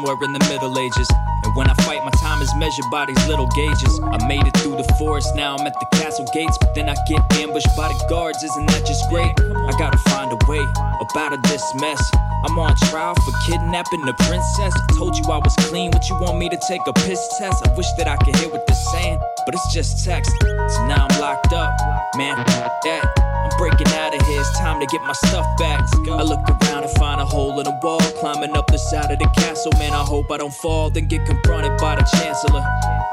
Somewhere 0.04 0.24
in 0.24 0.32
the 0.32 0.44
Middle 0.48 0.78
Ages. 0.78 1.08
And 1.44 1.54
when 1.56 1.68
I 1.68 1.74
fight, 1.84 2.02
my 2.04 2.10
time 2.20 2.40
is 2.42 2.50
measured 2.56 2.84
by 2.90 3.06
these 3.06 3.28
little 3.28 3.46
gauges. 3.48 4.00
I 4.02 4.26
made 4.26 4.46
it 4.46 4.56
through 4.58 4.76
the 4.76 4.94
forest, 4.98 5.34
now 5.34 5.56
I'm 5.56 5.66
at 5.66 5.74
the 5.74 5.86
castle 5.96 6.26
gates. 6.32 6.56
But 6.60 6.74
then 6.74 6.88
I 6.88 6.94
get 7.08 7.20
ambushed 7.40 7.68
by 7.76 7.88
the 7.88 8.06
guards, 8.08 8.42
isn't 8.42 8.66
that 8.68 8.86
just 8.86 9.08
great? 9.08 9.32
I 9.40 9.72
gotta 9.78 9.98
find 10.10 10.32
a 10.32 10.38
way 10.46 10.60
up 11.00 11.16
out 11.16 11.32
of 11.32 11.42
this 11.44 11.64
mess. 11.76 12.00
I'm 12.44 12.58
on 12.58 12.74
trial 12.90 13.14
for 13.14 13.32
kidnapping 13.46 14.04
the 14.04 14.14
princess. 14.28 14.74
I 14.76 14.86
told 14.96 15.16
you 15.16 15.24
I 15.24 15.38
was 15.38 15.54
clean, 15.68 15.90
what 15.90 16.08
you 16.08 16.16
want 16.20 16.38
me 16.38 16.48
to 16.48 16.58
take 16.68 16.80
a 16.86 16.92
piss 16.92 17.20
test? 17.38 17.66
I 17.66 17.74
wish 17.74 17.90
that 17.98 18.08
I 18.08 18.16
could 18.16 18.36
hear 18.36 18.48
what 18.48 18.66
they're 18.66 18.84
saying, 18.92 19.20
but 19.44 19.54
it's 19.54 19.72
just 19.72 20.04
text. 20.04 20.32
So 20.40 20.86
now 20.86 21.06
I'm 21.08 21.20
locked 21.20 21.52
up, 21.52 21.74
man. 22.16 22.36
That. 22.84 23.34
I'm 23.44 23.50
breaking 23.58 23.88
out 23.88 24.14
of 24.14 24.26
here, 24.26 24.40
it's 24.40 24.58
time 24.58 24.80
to 24.80 24.86
get 24.86 25.02
my 25.02 25.12
stuff 25.12 25.46
back. 25.58 25.84
I 26.08 26.22
look 26.22 26.40
around 26.48 26.84
and 26.84 26.92
find 26.92 27.20
a 27.20 27.26
hole 27.26 27.58
in 27.60 27.64
the 27.64 27.78
wall, 27.82 28.00
climbing 28.18 28.56
up 28.56 28.66
the 28.68 28.78
side 28.78 29.10
of 29.10 29.18
the 29.18 29.28
castle. 29.36 29.70
Man, 29.78 29.92
I 29.92 30.02
hope 30.02 30.30
I 30.30 30.38
don't 30.38 30.54
fall, 30.54 30.88
then 30.88 31.08
get 31.08 31.26
confronted 31.26 31.76
by 31.78 31.96
the 31.96 32.08
chancellor. 32.16 32.64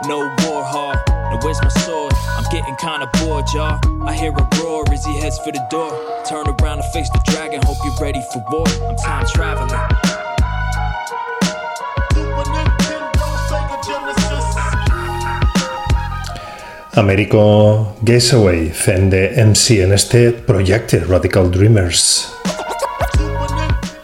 No 0.08 0.20
war 0.48 0.64
hall, 0.64 0.96
now 1.08 1.40
where's 1.42 1.62
my 1.62 1.68
sword? 1.68 2.14
I'm 2.38 2.46
getting 2.50 2.76
kinda 2.78 3.10
bored, 3.20 3.46
y'all. 3.54 3.80
I 4.08 4.14
hear 4.14 4.32
a 4.32 4.48
roar 4.64 4.86
as 4.92 5.06
he 5.06 5.20
heads 5.20 5.38
for 5.40 5.52
the 5.52 5.66
door. 5.70 5.92
Turn 6.26 6.48
around 6.48 6.80
and 6.80 6.94
face 6.94 7.10
the 7.10 7.22
dragon, 7.26 7.62
hope 7.64 7.78
you're 7.84 8.00
ready 8.00 8.22
for 8.32 8.44
war. 8.52 8.66
I'm 8.88 8.96
time 8.96 9.26
traveling. 9.28 10.11
Américo 16.94 17.96
Gateway 18.02 18.70
fent 18.70 19.10
de 19.12 19.32
MC 19.38 19.82
en 19.82 19.94
este 19.94 20.32
projecte 20.32 21.00
Radical 21.00 21.50
Dreamers 21.50 22.28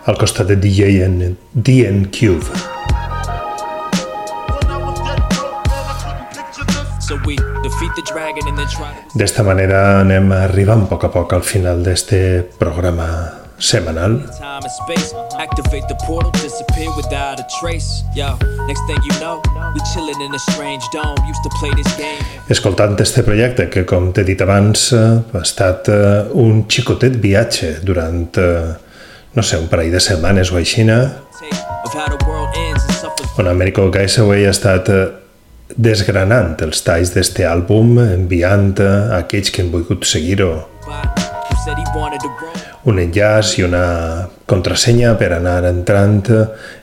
al 0.06 0.18
costat 0.18 0.48
de 0.48 0.56
DJ 0.56 1.04
en 1.04 1.38
DN 1.52 2.08
Cube. 2.16 2.48
D'esta 9.16 9.44
manera 9.44 10.00
anem 10.00 10.32
arribant 10.32 10.86
a 10.86 10.88
poc 10.88 11.04
a 11.04 11.12
poc 11.12 11.36
al 11.36 11.44
final 11.44 11.84
d'este 11.84 12.46
programa 12.56 13.37
setmanal. 13.60 14.22
Time 14.38 14.62
and 14.62 14.72
space, 14.72 15.14
activate 15.38 15.88
the 15.88 15.96
portal, 16.06 16.32
disappear 16.32 16.90
without 16.96 17.40
a 17.40 17.46
trace. 17.60 18.04
Yo, 18.16 18.38
next 18.68 18.82
thing 18.88 18.98
you 19.04 19.14
know, 19.20 19.42
we 19.74 19.82
chilling 19.94 20.20
in 20.22 20.34
a 20.34 20.40
strange 20.40 20.84
dome. 20.94 21.18
Used 21.28 21.44
to 21.44 21.50
play 21.60 21.72
this 21.76 21.90
game. 21.98 22.22
Escoltant 22.50 23.00
este 23.02 23.24
projecte 23.24 23.70
que, 23.70 23.86
com 23.86 24.12
t'he 24.14 24.24
dit 24.24 24.42
abans, 24.42 24.92
eh, 24.94 25.20
ha 25.34 25.42
estat 25.42 25.90
eh, 25.90 26.28
un 26.34 26.66
xicotet 26.70 27.18
viatge 27.22 27.80
durant, 27.84 28.38
eh, 28.38 28.76
no 29.34 29.44
sé, 29.44 29.58
un 29.58 29.68
parell 29.68 29.92
de 29.92 30.00
setmanes 30.00 30.52
o 30.52 30.64
suffers. 30.64 31.16
on 33.38 33.48
Americo 33.48 33.92
Gaisaway 33.92 34.46
ha 34.46 34.50
estat 34.50 34.90
desgranant 35.76 36.56
els 36.62 36.82
talls 36.82 37.14
d'este 37.14 37.46
àlbum, 37.46 38.00
enviant 38.00 38.80
a 38.82 39.20
aquells 39.20 39.52
que 39.52 39.62
han 39.62 39.72
volgut 39.72 40.06
seguir-ho 40.06 40.66
Un 42.88 43.02
enllaç 43.04 43.58
i 43.60 43.66
una 43.68 44.30
contrasenya 44.48 45.10
per 45.20 45.34
anar 45.36 45.60
entrant 45.68 46.22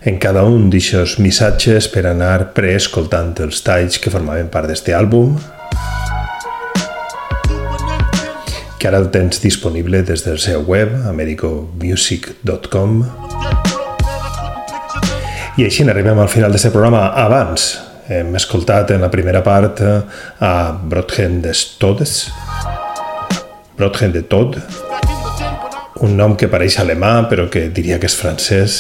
en 0.05 0.18
cada 0.20 0.42
un 0.44 0.66
d'aixòs 0.68 1.14
missatges 1.24 1.88
per 1.88 2.02
anar 2.11 2.50
preescoltant 2.52 3.32
els 3.40 3.62
talls 3.64 3.96
que 3.96 4.12
formaven 4.12 4.50
part 4.52 4.68
d'este 4.68 4.92
àlbum 4.92 5.38
que 8.76 8.90
ara 8.90 9.00
el 9.00 9.09
tens 9.09 9.40
disponible 9.40 10.02
des 10.05 10.26
del 10.26 10.36
seu 10.44 10.61
web 10.68 10.92
americomusic.com 11.09 13.00
i 15.57 15.64
així 15.64 15.88
arribem 15.88 16.20
al 16.20 16.28
final 16.28 16.52
d'aquest 16.52 16.74
programa. 16.74 17.07
Abans 17.16 17.78
hem 18.12 18.36
escoltat 18.36 18.92
en 18.92 19.09
la 19.09 19.09
primera 19.09 19.40
part 19.40 19.80
a 19.80 20.55
Brotgen 20.84 21.40
des 21.40 21.64
Todes. 21.80 22.26
Brotgen 23.78 24.12
de 24.12 24.20
Todd 24.28 24.61
un 26.03 26.16
nom 26.18 26.34
que 26.34 26.49
pareix 26.51 26.80
alemà 26.82 27.28
però 27.30 27.47
que 27.51 27.68
diria 27.74 28.01
que 28.03 28.11
és 28.11 28.16
francès 28.18 28.78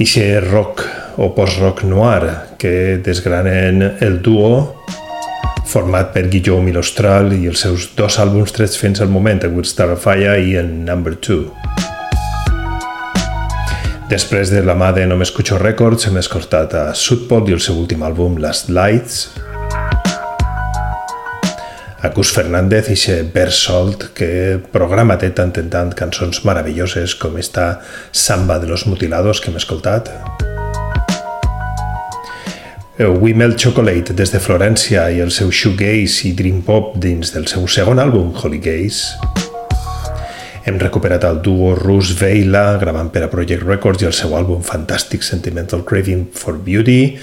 i 0.00 0.06
xe 0.08 0.38
rock 0.40 0.84
o 1.18 1.32
post-rock 1.36 1.82
noir 1.84 2.54
que 2.58 2.98
desgranen 3.04 3.82
el 4.00 4.20
duo 4.22 4.78
format 5.68 6.14
per 6.14 6.28
Guillaume 6.32 6.70
Milostral 6.70 7.34
i 7.36 7.44
els 7.50 7.60
seus 7.66 7.90
dos 7.98 8.16
àlbums 8.22 8.54
trets 8.56 8.78
fins 8.80 9.02
al 9.04 9.12
moment, 9.12 9.42
A 9.44 9.50
Good 9.52 9.68
Star 9.68 9.90
of 9.92 10.00
Fire 10.06 10.38
i 10.40 10.56
en 10.56 10.86
Number 10.86 11.12
2. 11.20 11.44
Després 14.08 14.48
de 14.48 14.62
la 14.64 14.72
mà 14.72 14.94
de 14.96 15.04
No 15.04 15.18
M'Escucho 15.20 15.58
Records 15.60 16.08
hem 16.08 16.16
escoltat 16.16 16.72
a 16.72 16.86
Sudpot 16.96 17.50
i 17.50 17.58
el 17.58 17.60
seu 17.60 17.76
últim 17.76 18.00
àlbum 18.06 18.38
Last 18.40 18.72
Lights, 18.72 19.26
a 22.00 22.10
Fernández 22.10 22.90
i 22.90 22.96
xe 22.96 23.22
Bersolt 23.34 24.12
que 24.14 24.58
programa 24.72 25.16
té 25.18 25.32
tant 25.34 25.52
en 25.58 25.70
tant 25.70 25.90
cançons 25.98 26.44
meravelloses 26.46 27.14
com 27.18 27.38
esta 27.38 27.80
Samba 28.12 28.58
de 28.58 28.66
los 28.66 28.86
Mutilados 28.86 29.40
que 29.40 29.50
hem 29.50 29.56
escoltat. 29.56 30.10
Wimel 32.98 33.56
Chocolate 33.56 34.14
des 34.14 34.30
de 34.30 34.38
Florència 34.42 35.08
i 35.10 35.20
el 35.22 35.30
seu 35.30 35.50
shoegaze 35.50 36.28
i 36.28 36.32
dream 36.38 36.62
pop 36.66 36.96
dins 36.98 37.34
del 37.34 37.46
seu 37.46 37.66
segon 37.66 37.98
àlbum 38.02 38.34
Holy 38.34 38.58
Gaze. 38.58 39.37
Hem 40.68 40.76
recuperat 40.76 41.22
el 41.24 41.38
duo 41.40 41.70
rus 41.72 42.10
Veila 42.18 42.74
gravant 42.76 43.08
per 43.08 43.22
a 43.24 43.30
Project 43.32 43.62
Records 43.64 44.02
i 44.04 44.08
el 44.10 44.12
seu 44.12 44.34
àlbum 44.36 44.60
fantàstic 44.60 45.24
Sentimental 45.24 45.80
Craving 45.88 46.26
for 46.36 46.58
Beauty 46.60 47.16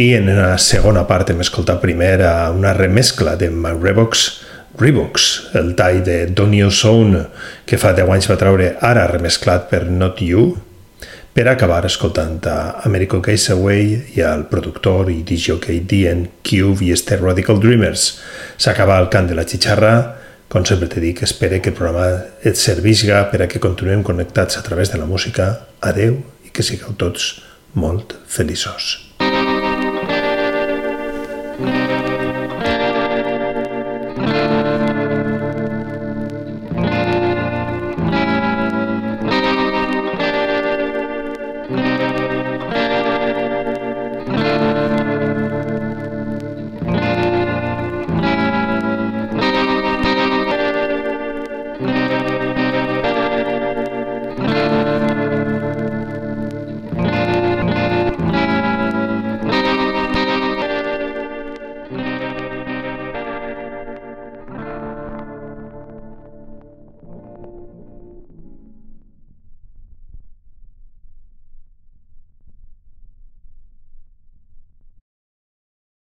i 0.00 0.06
en 0.16 0.30
una 0.32 0.54
segona 0.56 1.02
part 1.04 1.28
hem 1.28 1.42
escoltat 1.44 1.82
primer 1.82 2.14
una 2.56 2.72
remescla 2.72 3.36
de 3.36 3.50
My 3.52 3.74
Revox 3.76 5.20
el 5.60 5.74
tall 5.76 6.00
de 6.08 6.16
Donio 6.32 6.70
Zone 6.70 7.26
que 7.68 7.76
fa 7.76 7.92
10 7.92 8.16
anys 8.16 8.30
va 8.32 8.40
treure 8.40 8.72
ara 8.80 9.04
remesclat 9.12 9.68
per 9.68 9.84
Not 9.90 10.24
You 10.24 10.54
per 11.36 11.50
acabar 11.52 11.84
escoltant 11.84 12.40
a 12.48 12.80
Americo 12.88 13.20
Away 13.20 14.14
i 14.16 14.22
al 14.24 14.48
productor 14.48 15.10
i 15.12 15.20
DJ 15.20 15.60
DN 15.84 16.30
Cube 16.40 16.80
i 16.86 16.92
este 16.92 17.18
Radical 17.20 17.60
Dreamers. 17.60 18.22
S'acaba 18.56 18.96
el 18.96 19.10
cant 19.12 19.28
de 19.28 19.34
la 19.36 19.44
xixarra, 19.44 20.16
com 20.48 20.64
sempre 20.64 20.88
te 20.88 21.00
dic, 21.02 21.22
espero 21.26 21.58
que 21.62 21.72
el 21.72 21.78
programa 21.78 22.26
et 22.46 22.58
servisca 22.60 23.24
per 23.32 23.42
a 23.42 23.48
que 23.50 23.62
continuem 23.62 24.04
connectats 24.06 24.58
a 24.58 24.62
través 24.66 24.92
de 24.92 25.00
la 25.02 25.08
música. 25.08 25.66
Adeu 25.80 26.20
i 26.46 26.54
que 26.54 26.66
sigueu 26.66 26.94
tots 26.98 27.34
molt 27.74 28.16
feliços. 28.30 29.05